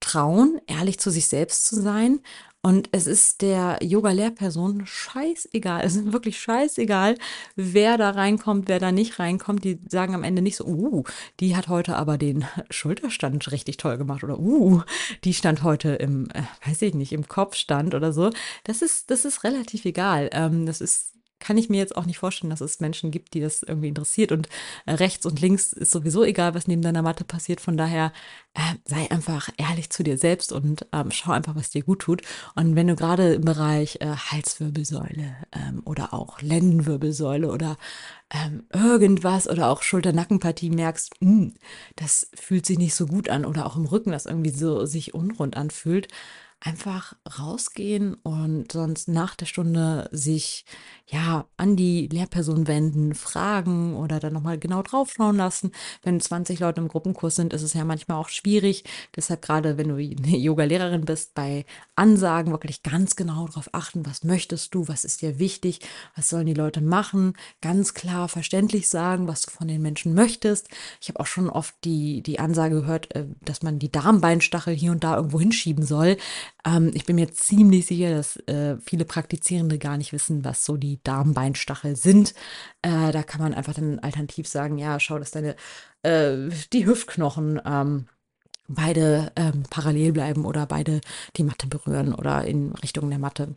[0.00, 2.20] trauen, ehrlich zu sich selbst zu sein
[2.66, 5.82] Und es ist der Yoga-Lehrperson scheißegal.
[5.84, 7.14] Es ist wirklich scheißegal,
[7.54, 9.62] wer da reinkommt, wer da nicht reinkommt.
[9.62, 11.04] Die sagen am Ende nicht so, uh,
[11.38, 14.82] die hat heute aber den Schulterstand richtig toll gemacht oder uh,
[15.22, 18.30] die stand heute im, äh, weiß ich nicht, im Kopfstand oder so.
[18.64, 20.28] Das ist, das ist relativ egal.
[20.32, 23.40] Ähm, das ist kann ich mir jetzt auch nicht vorstellen, dass es Menschen gibt, die
[23.40, 24.32] das irgendwie interessiert.
[24.32, 24.48] Und
[24.86, 27.60] äh, rechts und links ist sowieso egal, was neben deiner Matte passiert.
[27.60, 28.12] Von daher
[28.54, 32.22] äh, sei einfach ehrlich zu dir selbst und ähm, schau einfach, was dir gut tut.
[32.54, 37.76] Und wenn du gerade im Bereich äh, Halswirbelsäule ähm, oder auch Lendenwirbelsäule oder
[38.30, 41.54] ähm, irgendwas oder auch Schulter-Nackenpartie merkst, mh, hm,
[41.96, 45.14] das fühlt sich nicht so gut an oder auch im Rücken, das irgendwie so sich
[45.14, 46.08] unrund anfühlt,
[46.60, 50.64] einfach rausgehen und sonst nach der Stunde sich
[51.06, 55.70] ja an die Lehrperson wenden, fragen oder dann nochmal genau draufschauen lassen.
[56.02, 58.84] Wenn 20 Leute im Gruppenkurs sind, ist es ja manchmal auch schwierig.
[59.14, 64.24] Deshalb gerade, wenn du eine Yoga-Lehrerin bist, bei Ansagen wirklich ganz genau darauf achten, was
[64.24, 65.80] möchtest du, was ist dir wichtig,
[66.16, 70.68] was sollen die Leute machen, ganz klar verständlich sagen, was du von den Menschen möchtest.
[71.00, 74.90] Ich habe auch schon oft die, die Ansage gehört, äh, dass man die Darmbeinstachel hier
[74.90, 76.16] und da irgendwo hinschieben soll.
[76.64, 80.76] Ähm, ich bin mir ziemlich sicher, dass äh, viele Praktizierende gar nicht wissen, was so
[80.76, 82.34] die Darmbeinstachel sind.
[82.82, 85.56] Äh, da kann man einfach dann alternativ sagen, ja, schau, dass deine
[86.02, 88.06] äh, die Hüftknochen ähm,
[88.68, 91.00] beide ähm, parallel bleiben oder beide
[91.36, 93.56] die Matte berühren oder in Richtung der Matte.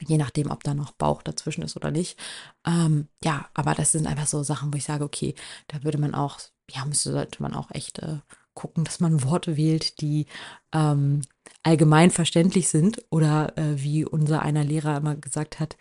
[0.00, 2.18] Je nachdem, ob da noch Bauch dazwischen ist oder nicht.
[2.66, 5.34] Ähm, ja, aber das sind einfach so Sachen, wo ich sage, okay,
[5.68, 8.18] da würde man auch, ja, müsste, sollte man auch echt äh,
[8.54, 10.26] gucken, dass man Worte wählt, die
[10.72, 11.22] ähm,
[11.64, 15.76] allgemein verständlich sind oder äh, wie unser einer Lehrer immer gesagt hat,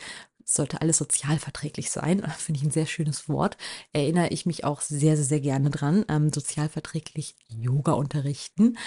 [0.46, 2.22] sollte alles sozialverträglich sein.
[2.38, 3.58] Finde ich ein sehr schönes Wort.
[3.92, 6.06] Erinnere ich mich auch sehr, sehr, sehr gerne dran.
[6.10, 8.78] Ähm, sozialverträglich Yoga unterrichten.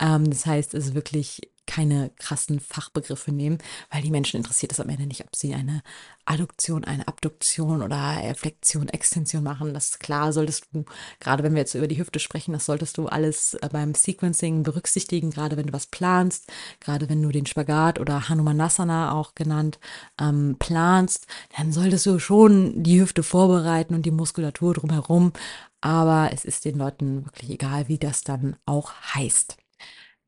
[0.00, 3.58] Ähm, das heißt, es ist wirklich keine krassen Fachbegriffe nehmen,
[3.90, 5.82] weil die Menschen interessiert es am Ende nicht, ob sie eine
[6.24, 9.74] Adduktion, eine Abduktion oder Flexion, Extension machen.
[9.74, 10.84] Das ist klar, solltest du,
[11.20, 14.62] gerade wenn wir jetzt über die Hüfte sprechen, das solltest du alles äh, beim Sequencing
[14.62, 16.50] berücksichtigen, gerade wenn du was planst,
[16.80, 19.78] gerade wenn du den Spagat oder Hanumanasana auch genannt
[20.20, 21.26] ähm, planst,
[21.56, 25.32] dann solltest du schon die Hüfte vorbereiten und die Muskulatur drumherum.
[25.80, 29.56] Aber es ist den Leuten wirklich egal, wie das dann auch heißt.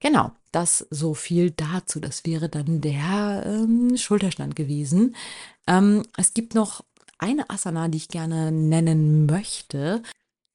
[0.00, 2.00] Genau, das so viel dazu.
[2.00, 5.14] Das wäre dann der ähm, Schulterstand gewesen.
[5.66, 6.84] Ähm, es gibt noch
[7.18, 10.02] eine Asana, die ich gerne nennen möchte,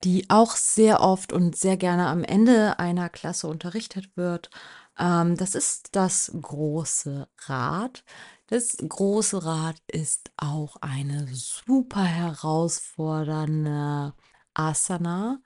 [0.04, 4.50] die auch sehr oft und sehr gerne am Ende einer Klasse unterrichtet wird.
[4.98, 8.04] Ähm, das ist das große Rad.
[8.48, 14.14] Das große Rad ist auch eine super herausfordernde
[14.54, 15.42] Asana.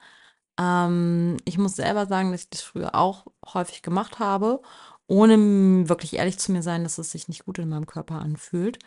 [0.59, 4.61] Ähm, ich muss selber sagen, dass ich das früher auch häufig gemacht habe,
[5.07, 5.37] ohne
[5.89, 8.79] wirklich ehrlich zu mir sein, dass es sich nicht gut in meinem Körper anfühlt.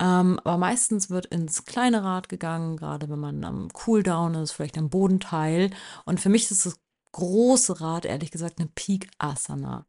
[0.00, 4.78] Ähm, aber meistens wird ins kleine Rad gegangen, gerade wenn man am Cooldown ist, vielleicht
[4.78, 5.70] am Bodenteil.
[6.04, 6.78] Und für mich ist das
[7.12, 9.86] große Rad, ehrlich gesagt, eine Peak Asana.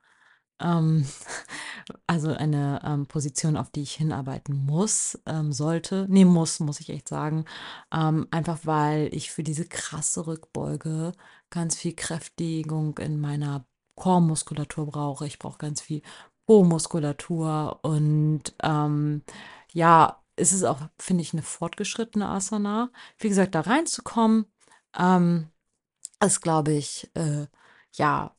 [0.59, 1.05] Ähm,
[2.07, 6.05] also eine ähm, Position, auf die ich hinarbeiten muss, ähm, sollte.
[6.09, 7.45] Nee, muss, muss ich echt sagen.
[7.93, 11.13] Ähm, einfach weil ich für diese krasse Rückbeuge
[11.49, 13.65] ganz viel Kräftigung in meiner
[13.95, 15.27] Core-Muskulatur brauche.
[15.27, 16.01] Ich brauche ganz viel
[16.47, 19.23] Po-Muskulatur und ähm,
[19.73, 22.91] ja, es ist auch, finde ich, eine fortgeschrittene Asana.
[23.19, 24.45] Wie gesagt, da reinzukommen,
[24.97, 25.49] ähm,
[26.23, 27.47] ist, glaube ich, äh,
[27.93, 28.35] ja,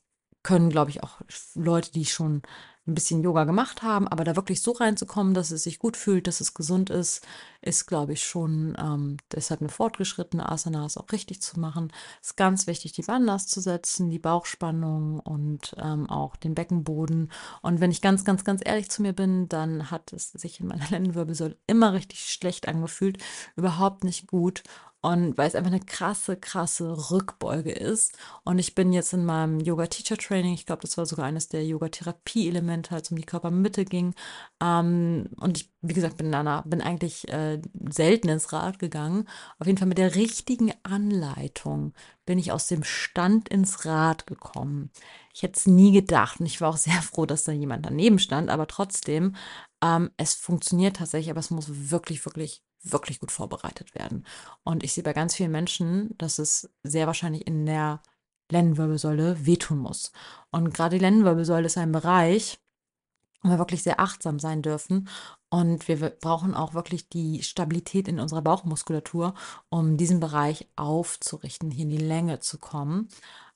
[0.47, 1.19] können, glaube ich, auch
[1.55, 2.41] Leute, die schon
[2.87, 6.25] ein bisschen Yoga gemacht haben, aber da wirklich so reinzukommen, dass es sich gut fühlt,
[6.25, 7.21] dass es gesund ist,
[7.61, 11.91] ist, glaube ich, schon ähm, deshalb eine fortgeschrittene Asana ist auch richtig zu machen.
[12.21, 17.29] Es Ist ganz wichtig, die Bandas zu setzen, die Bauchspannung und ähm, auch den Beckenboden.
[17.61, 20.67] Und wenn ich ganz, ganz, ganz ehrlich zu mir bin, dann hat es sich in
[20.67, 23.21] meiner Lendenwirbelsäule immer richtig schlecht angefühlt,
[23.57, 24.63] überhaupt nicht gut.
[25.01, 28.17] Und weil es einfach eine krasse, krasse Rückbeuge ist.
[28.43, 32.95] Und ich bin jetzt in meinem Yoga-Teacher-Training, ich glaube, das war sogar eines der Yoga-Therapie-Elemente,
[32.95, 34.15] als es um die Körpermitte ging.
[34.61, 39.27] Ähm, und ich, wie gesagt, bin, danach, bin eigentlich äh, selten ins Rad gegangen.
[39.59, 41.93] Auf jeden Fall mit der richtigen Anleitung
[42.25, 44.91] bin ich aus dem Stand ins Rad gekommen.
[45.33, 48.19] Ich hätte es nie gedacht und ich war auch sehr froh, dass da jemand daneben
[48.19, 49.35] stand, aber trotzdem,
[49.83, 54.25] ähm, es funktioniert tatsächlich, aber es muss wirklich, wirklich wirklich gut vorbereitet werden.
[54.63, 58.01] Und ich sehe bei ganz vielen Menschen, dass es sehr wahrscheinlich in der
[58.49, 60.11] Lendenwirbelsäule wehtun muss.
[60.51, 62.59] Und gerade die Lendenwirbelsäule ist ein Bereich,
[63.43, 65.09] wo wir wirklich sehr achtsam sein dürfen.
[65.49, 69.33] Und wir brauchen auch wirklich die Stabilität in unserer Bauchmuskulatur,
[69.69, 73.09] um diesen Bereich aufzurichten, hier in die Länge zu kommen.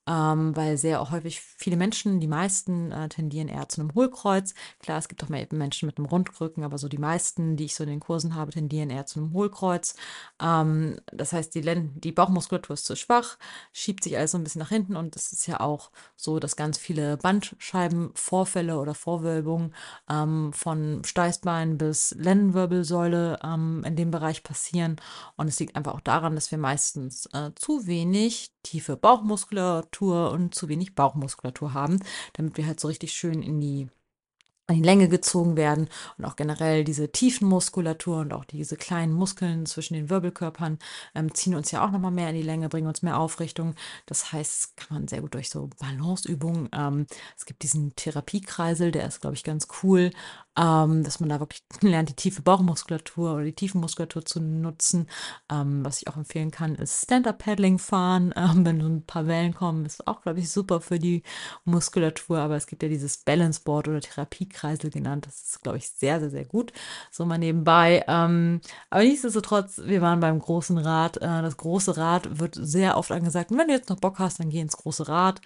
[0.07, 4.53] Ähm, weil sehr häufig viele Menschen, die meisten äh, tendieren eher zu einem Hohlkreuz.
[4.79, 7.75] Klar, es gibt auch mehr Menschen mit einem Rundrücken, aber so die meisten, die ich
[7.75, 9.95] so in den Kursen habe, tendieren eher zu einem Hohlkreuz.
[10.41, 13.37] Ähm, das heißt, die, die Bauchmuskulatur ist zu schwach,
[13.73, 16.55] schiebt sich alles so ein bisschen nach hinten und es ist ja auch so, dass
[16.55, 19.73] ganz viele Bandscheibenvorfälle oder Vorwölbungen
[20.09, 24.95] ähm, von Steißbein bis Lendenwirbelsäule ähm, in dem Bereich passieren.
[25.37, 30.55] Und es liegt einfach auch daran, dass wir meistens äh, zu wenig tiefe Bauchmuskulatur und
[30.55, 31.99] zu wenig Bauchmuskulatur haben,
[32.33, 33.89] damit wir halt so richtig schön in die
[34.71, 39.11] an die Länge gezogen werden und auch generell diese tiefen Muskulatur und auch diese kleinen
[39.11, 40.79] Muskeln zwischen den Wirbelkörpern
[41.13, 43.75] ähm, ziehen uns ja auch nochmal mehr in die Länge, bringen uns mehr Aufrichtung.
[44.05, 46.69] Das heißt, kann man sehr gut durch so Balanceübungen.
[46.73, 47.05] Ähm,
[47.37, 50.11] es gibt diesen Therapiekreisel, der ist, glaube ich, ganz cool
[50.57, 55.07] ähm, dass man da wirklich lernt, die tiefe Bauchmuskulatur oder die Tiefenmuskulatur zu nutzen.
[55.49, 58.33] Ähm, was ich auch empfehlen kann, ist Stand-Up-Paddling fahren.
[58.41, 61.21] Ähm, wenn so ein paar Wellen kommen, ist auch, glaube ich, super für die
[61.63, 62.39] Muskulatur.
[62.39, 65.27] Aber es gibt ja dieses Balance-Board oder Therapiekreisel genannt.
[65.27, 66.73] Das ist, glaube ich, sehr, sehr, sehr gut.
[67.11, 68.03] So mal nebenbei.
[68.07, 71.17] Ähm, aber nichtsdestotrotz, wir waren beim großen Rad.
[71.17, 73.51] Äh, das große Rad wird sehr oft angesagt.
[73.51, 75.41] Und wenn du jetzt noch Bock hast, dann geh ins große Rad.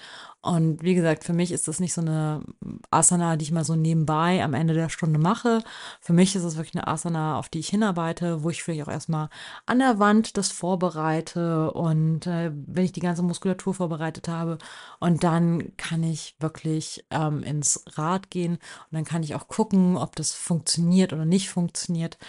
[0.45, 2.43] Und wie gesagt, für mich ist das nicht so eine
[2.91, 5.63] Asana, die ich mal so nebenbei am Ende der Stunde mache.
[6.01, 8.91] Für mich ist es wirklich eine Asana, auf die ich hinarbeite, wo ich vielleicht auch
[8.91, 9.29] erstmal
[9.65, 14.60] an der Wand das vorbereite und äh, wenn ich die ganze Muskulatur vorbereitet habe
[14.99, 19.97] und dann kann ich wirklich ähm, ins Rad gehen und dann kann ich auch gucken,
[19.97, 22.19] ob das funktioniert oder nicht funktioniert.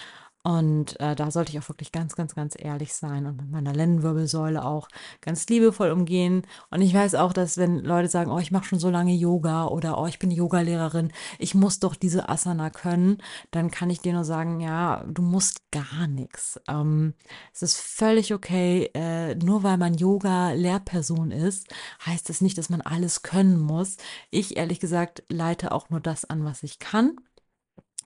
[0.47, 3.73] Und äh, da sollte ich auch wirklich ganz, ganz, ganz ehrlich sein und mit meiner
[3.73, 4.87] Lendenwirbelsäule auch
[5.21, 6.43] ganz liebevoll umgehen.
[6.71, 9.67] Und ich weiß auch, dass wenn Leute sagen, oh, ich mache schon so lange Yoga
[9.67, 13.19] oder oh, ich bin Yogalehrerin, ich muss doch diese Asana können,
[13.51, 16.61] dann kann ich dir nur sagen, ja, du musst gar nichts.
[16.69, 17.15] Ähm,
[17.53, 21.67] es ist völlig okay, äh, nur weil man Yoga-Lehrperson ist,
[22.07, 23.97] heißt es das nicht, dass man alles können muss.
[24.31, 27.17] Ich ehrlich gesagt leite auch nur das an, was ich kann.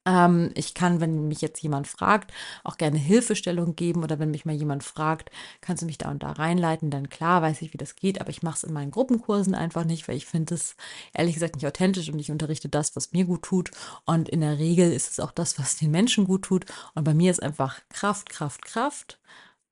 [0.06, 2.32] Ähm, ich kann, wenn mich jetzt jemand fragt,
[2.64, 6.22] auch gerne Hilfestellung geben oder wenn mich mal jemand fragt, kannst du mich da und
[6.22, 8.90] da reinleiten, dann klar weiß ich, wie das geht, aber ich mache es in meinen
[8.90, 10.74] Gruppenkursen einfach nicht, weil ich finde es
[11.12, 13.70] ehrlich gesagt nicht authentisch und ich unterrichte das, was mir gut tut.
[14.06, 16.64] Und in der Regel ist es auch das, was den Menschen gut tut.
[16.94, 19.18] Und bei mir ist einfach Kraft, Kraft, Kraft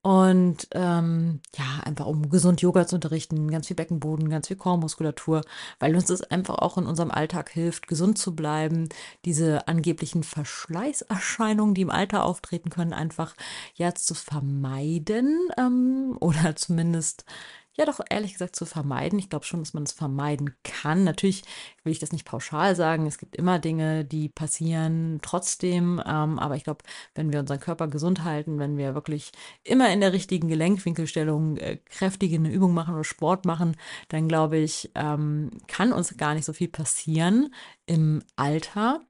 [0.09, 5.43] und ähm, ja, einfach um gesund Yoga zu unterrichten, ganz viel Beckenboden, ganz viel Chormuskulatur,
[5.81, 8.89] weil uns das einfach auch in unserem Alltag hilft, gesund zu bleiben,
[9.27, 13.35] diese angeblichen Verschleißerscheinungen, die im Alter auftreten können, einfach
[13.75, 17.27] ja zu vermeiden ähm, oder zumindest
[17.79, 19.19] ja doch ehrlich gesagt zu vermeiden.
[19.19, 21.05] Ich glaube schon, dass man es vermeiden kann.
[21.05, 21.45] Natürlich
[21.85, 23.07] will ich das nicht pauschal sagen.
[23.07, 26.03] Es gibt immer Dinge, die passieren trotzdem.
[26.05, 29.31] Ähm, aber ich glaube, wenn wir unseren Körper gesund halten, wenn wir wirklich
[29.63, 33.77] immer in der richtigen Gelenkwinkelstellung äh, kräftige eine Übung machen oder Sport machen,
[34.09, 37.55] dann glaube ich, ähm, kann uns gar nicht so viel passieren
[37.87, 39.01] im Alter.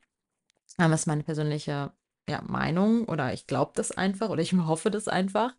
[0.77, 1.93] Das ist meine persönliche
[2.29, 5.55] ja, Meinung oder ich glaube das einfach oder ich hoffe das einfach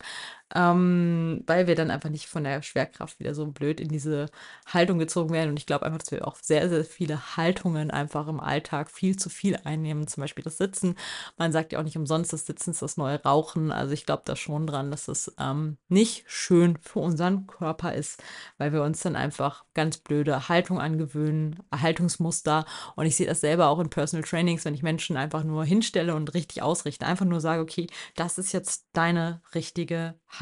[0.56, 4.28] ähm, weil wir dann einfach nicht von der Schwerkraft wieder so blöd in diese
[4.66, 5.52] Haltung gezogen werden.
[5.52, 9.16] Und ich glaube einfach, dass wir auch sehr, sehr viele Haltungen einfach im Alltag viel
[9.16, 10.08] zu viel einnehmen.
[10.08, 10.96] Zum Beispiel das Sitzen.
[11.38, 13.72] Man sagt ja auch nicht umsonst, das Sitzen ist das neue Rauchen.
[13.72, 18.22] Also ich glaube da schon dran, dass es ähm, nicht schön für unseren Körper ist,
[18.58, 22.66] weil wir uns dann einfach ganz blöde Haltung angewöhnen, Haltungsmuster.
[22.96, 26.16] Und ich sehe das selber auch in Personal Trainings, wenn ich Menschen einfach nur hinstelle
[26.16, 27.06] und richtig ausrichte.
[27.06, 30.39] Einfach nur sage, okay, das ist jetzt deine richtige Haltung,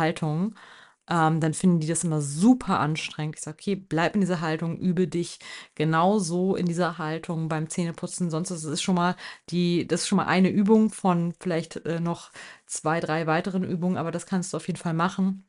[1.09, 3.35] ähm, dann finden die das immer super anstrengend.
[3.37, 5.39] Ich sage, okay, bleib in dieser Haltung, übe dich
[5.75, 8.29] genauso in dieser Haltung beim Zähneputzen.
[8.29, 9.15] Sonst ist es schon mal
[9.49, 12.31] die, das ist schon mal eine Übung von vielleicht äh, noch
[12.65, 15.45] zwei, drei weiteren Übungen, aber das kannst du auf jeden Fall machen.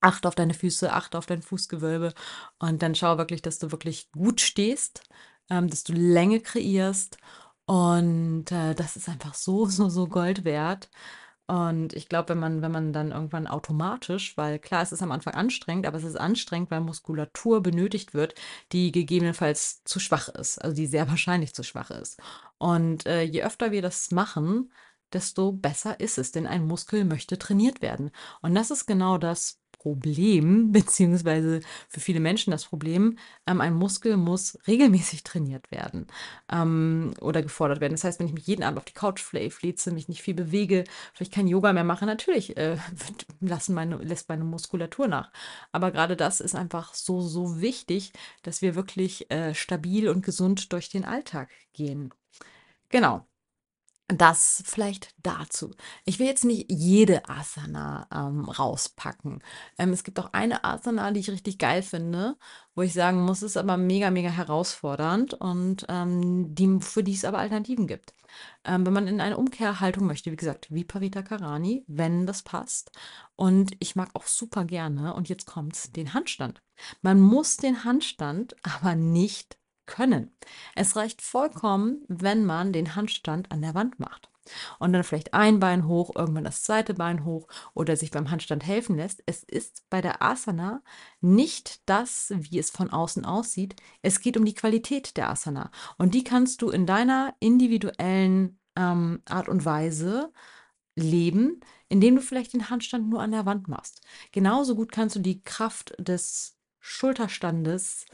[0.00, 2.12] Achte auf deine Füße, achte auf dein Fußgewölbe
[2.58, 5.02] und dann schau wirklich, dass du wirklich gut stehst,
[5.50, 7.18] ähm, dass du Länge kreierst
[7.66, 10.90] und äh, das ist einfach so, so, so Gold wert.
[11.46, 15.12] Und ich glaube, wenn man, wenn man dann irgendwann automatisch, weil klar, es ist am
[15.12, 18.34] Anfang anstrengend, aber es ist anstrengend, weil Muskulatur benötigt wird,
[18.72, 22.20] die gegebenenfalls zu schwach ist, also die sehr wahrscheinlich zu schwach ist.
[22.58, 24.72] Und äh, je öfter wir das machen,
[25.12, 28.10] desto besser ist es, denn ein Muskel möchte trainiert werden.
[28.40, 34.16] Und das ist genau das, Problem, beziehungsweise für viele Menschen das Problem, ähm, ein Muskel
[34.16, 36.06] muss regelmäßig trainiert werden
[36.50, 37.94] ähm, oder gefordert werden.
[37.94, 40.84] Das heißt, wenn ich mich jeden Abend auf die Couch flieze, mich nicht viel bewege,
[41.14, 42.76] vielleicht kein Yoga mehr mache, natürlich äh,
[43.40, 45.32] lassen meine, lässt meine Muskulatur nach.
[45.72, 50.72] Aber gerade das ist einfach so, so wichtig, dass wir wirklich äh, stabil und gesund
[50.72, 52.12] durch den Alltag gehen.
[52.90, 53.26] Genau.
[54.14, 55.74] Das vielleicht dazu.
[56.04, 59.42] Ich will jetzt nicht jede Asana ähm, rauspacken.
[59.78, 62.36] Ähm, es gibt auch eine Asana, die ich richtig geil finde,
[62.74, 67.24] wo ich sagen muss, ist aber mega, mega herausfordernd und ähm, die, für die es
[67.24, 68.14] aber Alternativen gibt.
[68.64, 72.90] Ähm, wenn man in eine Umkehrhaltung möchte, wie gesagt, wie Parita Karani, wenn das passt.
[73.36, 76.62] Und ich mag auch super gerne, und jetzt kommt's, den Handstand.
[77.02, 79.58] Man muss den Handstand aber nicht
[79.92, 80.34] können.
[80.74, 84.30] Es reicht vollkommen, wenn man den Handstand an der Wand macht.
[84.80, 88.66] Und dann vielleicht ein Bein hoch, irgendwann das zweite Bein hoch oder sich beim Handstand
[88.66, 89.22] helfen lässt.
[89.26, 90.82] Es ist bei der Asana
[91.20, 93.76] nicht das, wie es von außen aussieht.
[94.00, 95.70] Es geht um die Qualität der Asana.
[95.96, 100.32] Und die kannst du in deiner individuellen ähm, Art und Weise
[100.96, 104.02] leben, indem du vielleicht den Handstand nur an der Wand machst.
[104.32, 108.06] Genauso gut kannst du die Kraft des Schulterstandes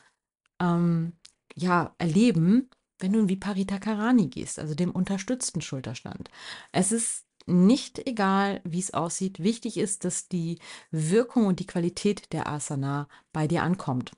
[0.60, 1.14] ähm,
[1.58, 6.30] ja, erleben, wenn du in Viparita Karani gehst, also dem unterstützten Schulterstand.
[6.72, 9.38] Es ist nicht egal, wie es aussieht.
[9.42, 10.58] Wichtig ist, dass die
[10.90, 14.12] Wirkung und die Qualität der Asana bei dir ankommt.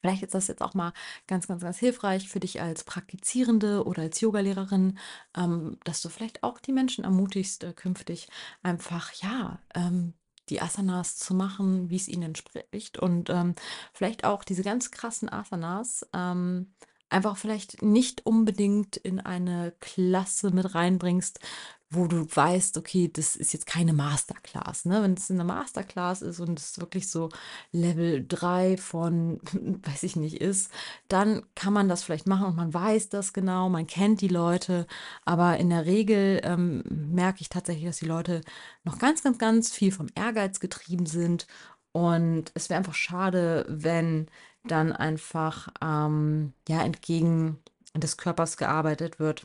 [0.00, 0.92] Vielleicht ist das jetzt auch mal
[1.26, 4.96] ganz, ganz, ganz hilfreich für dich als Praktizierende oder als Yogalehrerin,
[5.36, 8.28] ähm, dass du vielleicht auch die Menschen ermutigst, äh, künftig
[8.62, 10.14] einfach, ja, ähm,
[10.50, 12.98] die Asanas zu machen, wie es ihnen entspricht.
[12.98, 13.54] Und ähm,
[13.92, 16.72] vielleicht auch diese ganz krassen Asanas ähm,
[17.10, 21.40] einfach vielleicht nicht unbedingt in eine Klasse mit reinbringst,
[21.90, 24.84] wo du weißt, okay, das ist jetzt keine Masterclass.
[24.84, 25.02] Ne?
[25.02, 27.30] Wenn es eine Masterclass ist und es wirklich so
[27.72, 29.40] Level 3 von,
[29.84, 30.70] weiß ich nicht, ist,
[31.08, 34.86] dann kann man das vielleicht machen und man weiß das genau, man kennt die Leute.
[35.24, 38.42] Aber in der Regel ähm, merke ich tatsächlich, dass die Leute
[38.84, 41.46] noch ganz, ganz, ganz viel vom Ehrgeiz getrieben sind.
[41.92, 44.26] Und es wäre einfach schade, wenn
[44.68, 47.58] dann einfach ähm, ja entgegen
[47.94, 49.44] des Körpers gearbeitet wird.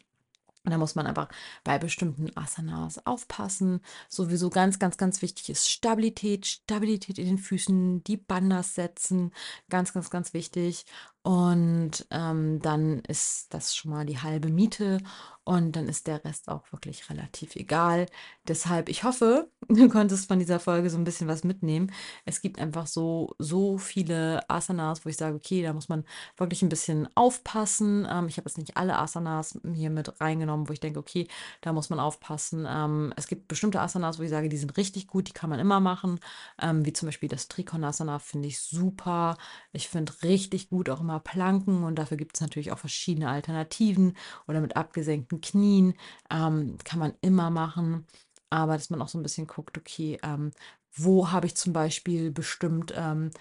[0.66, 1.28] Und da muss man einfach
[1.66, 3.82] bei bestimmten Asanas aufpassen.
[4.08, 9.34] Sowieso ganz, ganz, ganz wichtig ist Stabilität, Stabilität in den Füßen, die Bandas setzen,
[9.70, 10.86] ganz, ganz, ganz wichtig.
[11.24, 15.00] Und ähm, dann ist das schon mal die halbe Miete
[15.46, 18.08] und dann ist der Rest auch wirklich relativ egal.
[18.48, 21.92] Deshalb, ich hoffe, du konntest von dieser Folge so ein bisschen was mitnehmen.
[22.26, 26.06] Es gibt einfach so, so viele Asanas, wo ich sage, okay, da muss man
[26.38, 28.08] wirklich ein bisschen aufpassen.
[28.10, 31.28] Ähm, ich habe jetzt nicht alle Asanas hier mit reingenommen, wo ich denke, okay,
[31.62, 32.66] da muss man aufpassen.
[32.70, 35.60] Ähm, es gibt bestimmte Asanas, wo ich sage, die sind richtig gut, die kann man
[35.60, 36.20] immer machen.
[36.62, 39.38] Ähm, wie zum Beispiel das Trikonasana finde ich super.
[39.74, 44.18] Ich finde richtig gut auch immer Planken und dafür gibt es natürlich auch verschiedene Alternativen
[44.47, 45.93] oder mit abgesenkten gesenkten Knien,
[46.32, 48.05] ähm, kann man immer machen.
[48.49, 50.51] Aber dass man auch so ein bisschen guckt, okay, ähm,
[50.95, 53.32] wo habe ich zum Beispiel bestimmt ähm,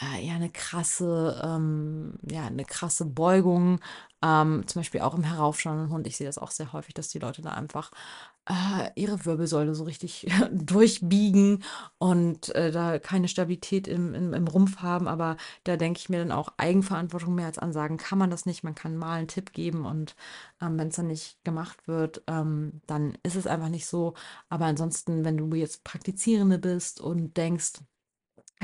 [0.00, 3.80] äh, ja eine krasse, ähm, ja, eine krasse Beugung,
[4.22, 6.06] ähm, zum Beispiel auch im heraufschauenden Hund.
[6.06, 7.90] Ich sehe das auch sehr häufig, dass die Leute da einfach
[8.50, 11.62] äh, ihre Wirbelsäule so richtig durchbiegen
[11.98, 15.06] und äh, da keine Stabilität im, im, im Rumpf haben.
[15.08, 18.64] Aber da denke ich mir dann auch Eigenverantwortung mehr als Ansagen kann man das nicht.
[18.64, 20.16] Man kann mal einen Tipp geben und
[20.60, 24.14] ähm, wenn es dann nicht gemacht wird, ähm, dann ist es einfach nicht so.
[24.48, 27.74] Aber ansonsten, wenn du jetzt Praktizierende bist und denkst,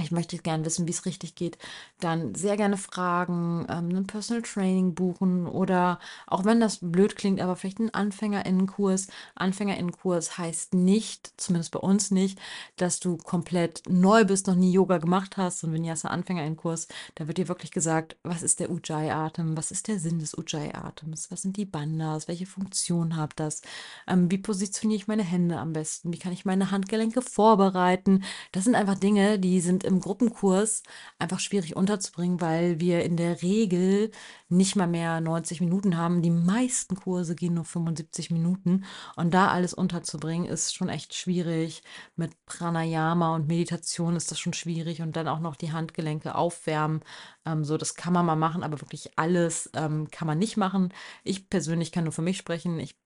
[0.03, 1.57] ich möchte gerne wissen, wie es richtig geht,
[2.01, 7.41] dann sehr gerne fragen, ähm, einen Personal Training buchen oder auch wenn das blöd klingt,
[7.41, 9.09] aber vielleicht einen Anfängerinnenkurs.
[9.35, 12.39] Anfängerinnenkurs heißt nicht, zumindest bei uns nicht,
[12.77, 15.65] dass du komplett neu bist, noch nie Yoga gemacht hast.
[15.65, 19.99] Und Vinyasa Anfängerinnenkurs, da wird dir wirklich gesagt, was ist der Ujjayi-Atem, was ist der
[19.99, 23.63] Sinn des Ujjayi-Atems, was sind die Bandas, welche Funktion hat das,
[24.07, 28.25] ähm, wie positioniere ich meine Hände am besten, wie kann ich meine Handgelenke vorbereiten.
[28.53, 30.83] Das sind einfach Dinge, die sind im Gruppenkurs
[31.19, 34.11] einfach schwierig unterzubringen, weil wir in der Regel
[34.49, 36.23] nicht mal mehr 90 Minuten haben.
[36.23, 38.85] Die meisten Kurse gehen nur 75 Minuten.
[39.17, 41.83] Und da alles unterzubringen, ist schon echt schwierig.
[42.17, 45.03] Mit Pranayama und Meditation ist das schon schwierig.
[45.03, 47.01] Und dann auch noch die Handgelenke aufwärmen.
[47.45, 50.93] Ähm, so, das kann man mal machen, aber wirklich alles ähm, kann man nicht machen.
[51.25, 52.79] Ich persönlich kann nur für mich sprechen.
[52.79, 52.97] Ich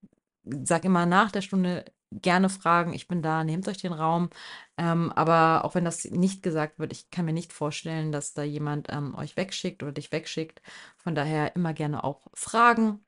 [0.65, 4.31] sage immer nach der Stunde gerne fragen, ich bin da, nehmt euch den Raum.
[4.77, 8.43] Ähm, aber auch wenn das nicht gesagt wird, ich kann mir nicht vorstellen, dass da
[8.43, 10.61] jemand ähm, euch wegschickt oder dich wegschickt.
[10.97, 13.01] Von daher immer gerne auch fragen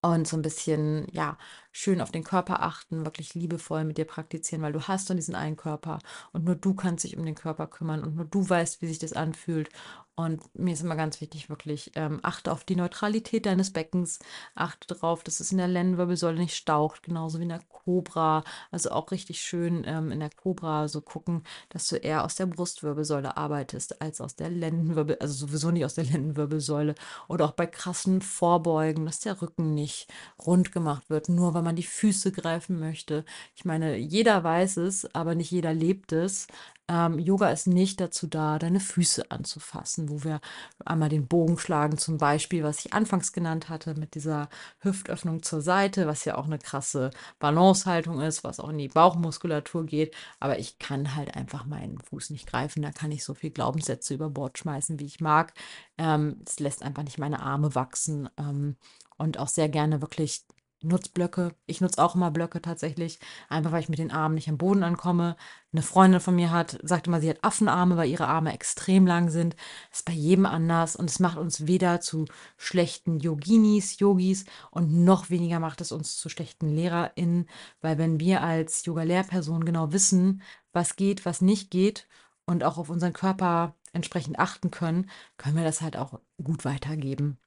[0.00, 1.36] und so ein bisschen, ja,
[1.72, 5.34] schön auf den Körper achten, wirklich liebevoll mit dir praktizieren, weil du hast nur diesen
[5.34, 5.98] einen Körper
[6.32, 8.98] und nur du kannst dich um den Körper kümmern und nur du weißt, wie sich
[8.98, 9.70] das anfühlt.
[10.18, 14.18] Und mir ist immer ganz wichtig, wirklich, ähm, achte auf die Neutralität deines Beckens,
[14.56, 18.42] achte darauf, dass es in der Lendenwirbelsäule nicht staucht, genauso wie in der Cobra.
[18.72, 22.46] Also auch richtig schön ähm, in der Cobra so gucken, dass du eher aus der
[22.46, 26.96] Brustwirbelsäule arbeitest, als aus der Lendenwirbel, also sowieso nicht aus der Lendenwirbelsäule.
[27.28, 30.08] Oder auch bei krassen Vorbeugen, dass der Rücken nicht
[30.44, 33.26] rund gemacht wird, nur weil man man die Füße greifen möchte.
[33.54, 36.46] Ich meine, jeder weiß es, aber nicht jeder lebt es.
[36.90, 40.40] Ähm, Yoga ist nicht dazu da, deine Füße anzufassen, wo wir
[40.86, 44.48] einmal den Bogen schlagen, zum Beispiel, was ich anfangs genannt hatte, mit dieser
[44.78, 49.84] Hüftöffnung zur Seite, was ja auch eine krasse Balancehaltung ist, was auch in die Bauchmuskulatur
[49.84, 50.14] geht.
[50.40, 52.80] Aber ich kann halt einfach meinen Fuß nicht greifen.
[52.80, 55.52] Da kann ich so viel Glaubenssätze über Bord schmeißen, wie ich mag.
[55.98, 58.30] Ähm, es lässt einfach nicht meine Arme wachsen.
[58.38, 58.76] Ähm,
[59.18, 60.44] und auch sehr gerne wirklich
[60.82, 61.54] nutze Blöcke.
[61.66, 63.18] Ich nutze auch immer Blöcke tatsächlich,
[63.48, 65.36] einfach weil ich mit den Armen nicht am Boden ankomme.
[65.72, 69.30] Eine Freundin von mir hat, sagt immer, sie hat Affenarme, weil ihre Arme extrem lang
[69.30, 69.56] sind.
[69.90, 72.26] Das ist bei jedem anders und es macht uns weder zu
[72.56, 77.48] schlechten Yoginis, Yogis und noch weniger macht es uns zu schlechten LehrerInnen,
[77.80, 82.08] weil wenn wir als Yoga-Lehrperson genau wissen, was geht, was nicht geht
[82.46, 87.38] und auch auf unseren Körper entsprechend achten können, können wir das halt auch gut weitergeben.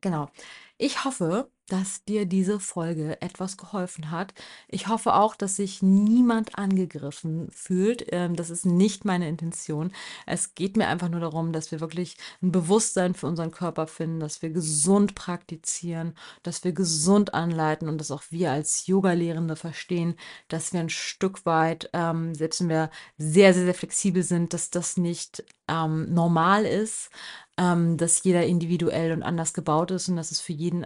[0.00, 0.28] Genau.
[0.78, 4.34] Ich hoffe, dass dir diese Folge etwas geholfen hat.
[4.68, 8.04] Ich hoffe auch, dass sich niemand angegriffen fühlt.
[8.12, 9.92] Ähm, das ist nicht meine Intention.
[10.26, 14.20] Es geht mir einfach nur darum, dass wir wirklich ein Bewusstsein für unseren Körper finden,
[14.20, 20.16] dass wir gesund praktizieren, dass wir gesund anleiten und dass auch wir als Yoga-Lehrende verstehen,
[20.48, 24.70] dass wir ein Stück weit, ähm, selbst wenn wir sehr, sehr, sehr flexibel sind, dass
[24.70, 27.10] das nicht ähm, normal ist,
[27.54, 30.84] dass jeder individuell und anders gebaut ist und dass es für jeden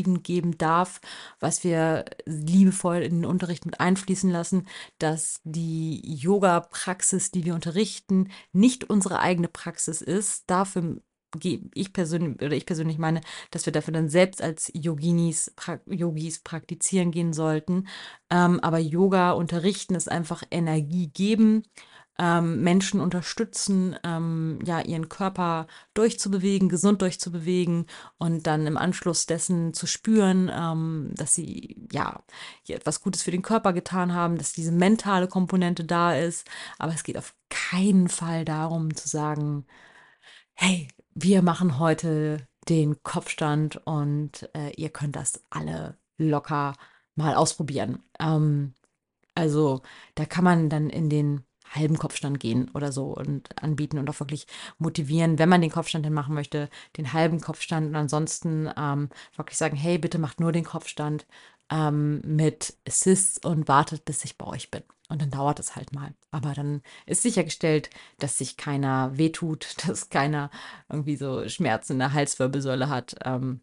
[0.00, 1.00] Alternativen geben darf,
[1.40, 4.66] was wir liebevoll in den Unterricht mit einfließen lassen,
[4.98, 10.44] dass die Yoga-Praxis, die wir unterrichten, nicht unsere eigene Praxis ist.
[10.48, 11.00] Dafür
[11.42, 13.20] ich persönlich oder ich persönlich meine,
[13.52, 17.86] dass wir dafür dann selbst als Yoginis, pra Yogis praktizieren gehen sollten.
[18.30, 21.62] Ähm, aber Yoga unterrichten ist einfach Energie geben,
[22.20, 27.86] ähm, Menschen unterstützen, ähm, ja, ihren Körper durchzubewegen, gesund durchzubewegen
[28.18, 32.22] und dann im Anschluss dessen zu spüren, ähm, dass sie ja
[32.68, 36.46] etwas Gutes für den Körper getan haben, dass diese mentale Komponente da ist.
[36.78, 39.64] Aber es geht auf keinen Fall darum zu sagen,
[40.52, 46.74] hey, wir machen heute den Kopfstand und äh, ihr könnt das alle locker
[47.14, 48.02] mal ausprobieren.
[48.20, 48.74] Ähm,
[49.34, 49.80] also
[50.16, 54.20] da kann man dann in den halben Kopfstand gehen oder so und anbieten und auch
[54.20, 54.46] wirklich
[54.78, 59.56] motivieren, wenn man den Kopfstand dann machen möchte, den halben Kopfstand und ansonsten ähm, wirklich
[59.56, 61.26] sagen, hey, bitte macht nur den Kopfstand
[61.70, 64.82] ähm, mit Assists und wartet, bis ich bei euch bin.
[65.08, 66.14] Und dann dauert es halt mal.
[66.30, 70.50] Aber dann ist sichergestellt, dass sich keiner wehtut, dass keiner
[70.88, 73.16] irgendwie so Schmerzen in der Halswirbelsäule hat.
[73.24, 73.60] Ähm,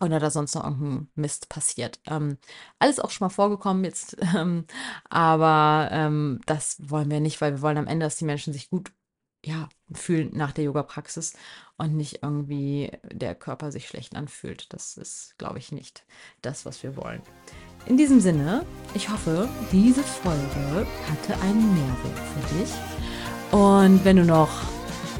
[0.00, 2.00] oder da sonst noch irgendein Mist passiert.
[2.06, 2.38] Ähm,
[2.78, 4.64] alles auch schon mal vorgekommen jetzt, ähm,
[5.08, 8.70] aber ähm, das wollen wir nicht, weil wir wollen am Ende, dass die Menschen sich
[8.70, 8.92] gut
[9.44, 11.34] ja, fühlen nach der Yoga-Praxis
[11.78, 14.72] und nicht irgendwie der Körper sich schlecht anfühlt.
[14.72, 16.04] Das ist, glaube ich, nicht
[16.42, 17.22] das, was wir wollen.
[17.86, 22.70] In diesem Sinne, ich hoffe, diese Folge hatte einen Mehrwert für dich.
[23.50, 24.50] Und wenn du noch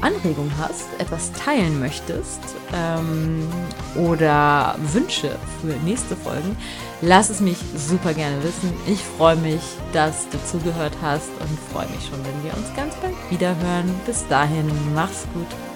[0.01, 2.41] Anregungen hast, etwas teilen möchtest
[2.73, 3.47] ähm,
[3.95, 6.57] oder Wünsche für nächste Folgen,
[7.01, 8.73] lass es mich super gerne wissen.
[8.87, 9.61] Ich freue mich,
[9.93, 13.93] dass du zugehört hast und freue mich schon, wenn wir uns ganz bald wieder hören.
[14.05, 15.70] Bis dahin, mach's gut.